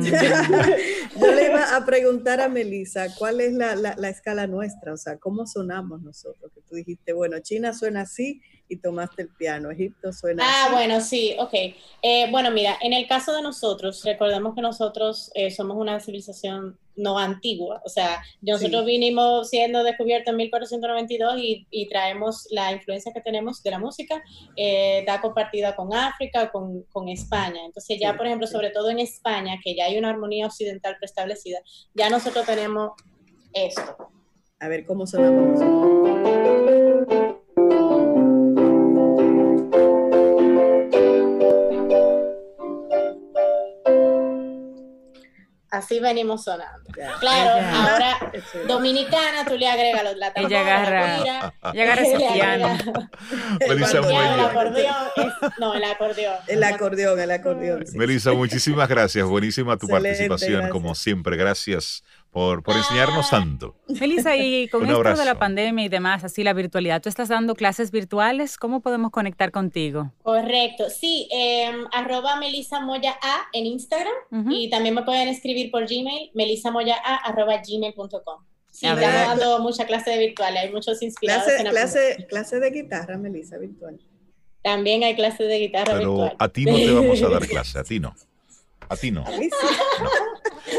[1.86, 4.94] preguntar a Melissa, ¿cuál es la, la, escala nuestra?
[4.94, 6.52] O sea, ¿cómo sonamos nosotros?
[6.54, 9.72] Que tú dijiste, bueno, China suena así y tomaste el piano.
[9.72, 10.44] Egipto suena.
[10.46, 11.54] Ah, bueno, sí, ok.
[12.02, 16.78] Eh, bueno, mira, en el caso de nosotros, recordemos que nosotros eh, somos una civilización
[16.96, 23.12] no antigua, o sea, nosotros vinimos siendo descubiertos en 1492 y, y, traemos la influencia
[23.14, 24.22] que tenemos de la música,
[24.56, 27.66] eh, está compartida con África, con, con España.
[27.66, 31.60] Entonces ya, por ejemplo, sobre todo en España, que ya hay una armonía occidental preestablecida,
[31.94, 32.92] ya nosotros tenemos
[33.54, 33.98] esto.
[34.60, 36.31] A ver cómo sonamos.
[45.82, 46.92] Así venimos sonando.
[47.20, 48.32] Claro, ahora
[48.68, 52.78] dominicana, tú le agregas la tambora, ella agarra, ella agarra ese piano.
[53.68, 54.96] Melissa, el acordeón,
[55.60, 56.36] no, el acordeón.
[56.48, 57.84] El acordeón, el acordeón.
[57.96, 59.26] Melissa, muchísimas gracias.
[59.28, 61.36] Buenísima tu participación, como siempre.
[61.36, 63.76] Gracias por, por enseñarnos tanto.
[64.00, 67.56] Melissa, y con esto de la pandemia y demás, así la virtualidad, ¿tú estás dando
[67.56, 68.58] clases virtuales?
[68.58, 70.12] ¿Cómo podemos conectar contigo?
[70.24, 74.14] Correcto, sí, em, arroba Melissa Moya A en Instagram
[74.50, 78.44] y también me pueden escribir por Gmail, melissamoya A arroba gmail.com.
[78.72, 81.44] Sí, estamos dando mucha clase de virtual, hay muchos inspirados.
[81.44, 84.00] Clase, clase, clase de guitarra, Melissa, virtual.
[84.64, 87.84] También hay clases de guitarra Pero a ti no te vamos a dar clase, a
[87.84, 88.16] ti no.
[88.88, 89.26] A ti no.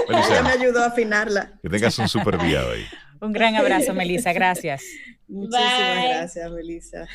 [0.09, 1.53] Ella me ayudó a afinarla.
[1.63, 2.87] Que tengas un super día hoy.
[3.21, 4.33] Un gran abrazo, Melissa.
[4.33, 4.83] Gracias.
[5.29, 7.09] Muchísimas gracias, Melissa.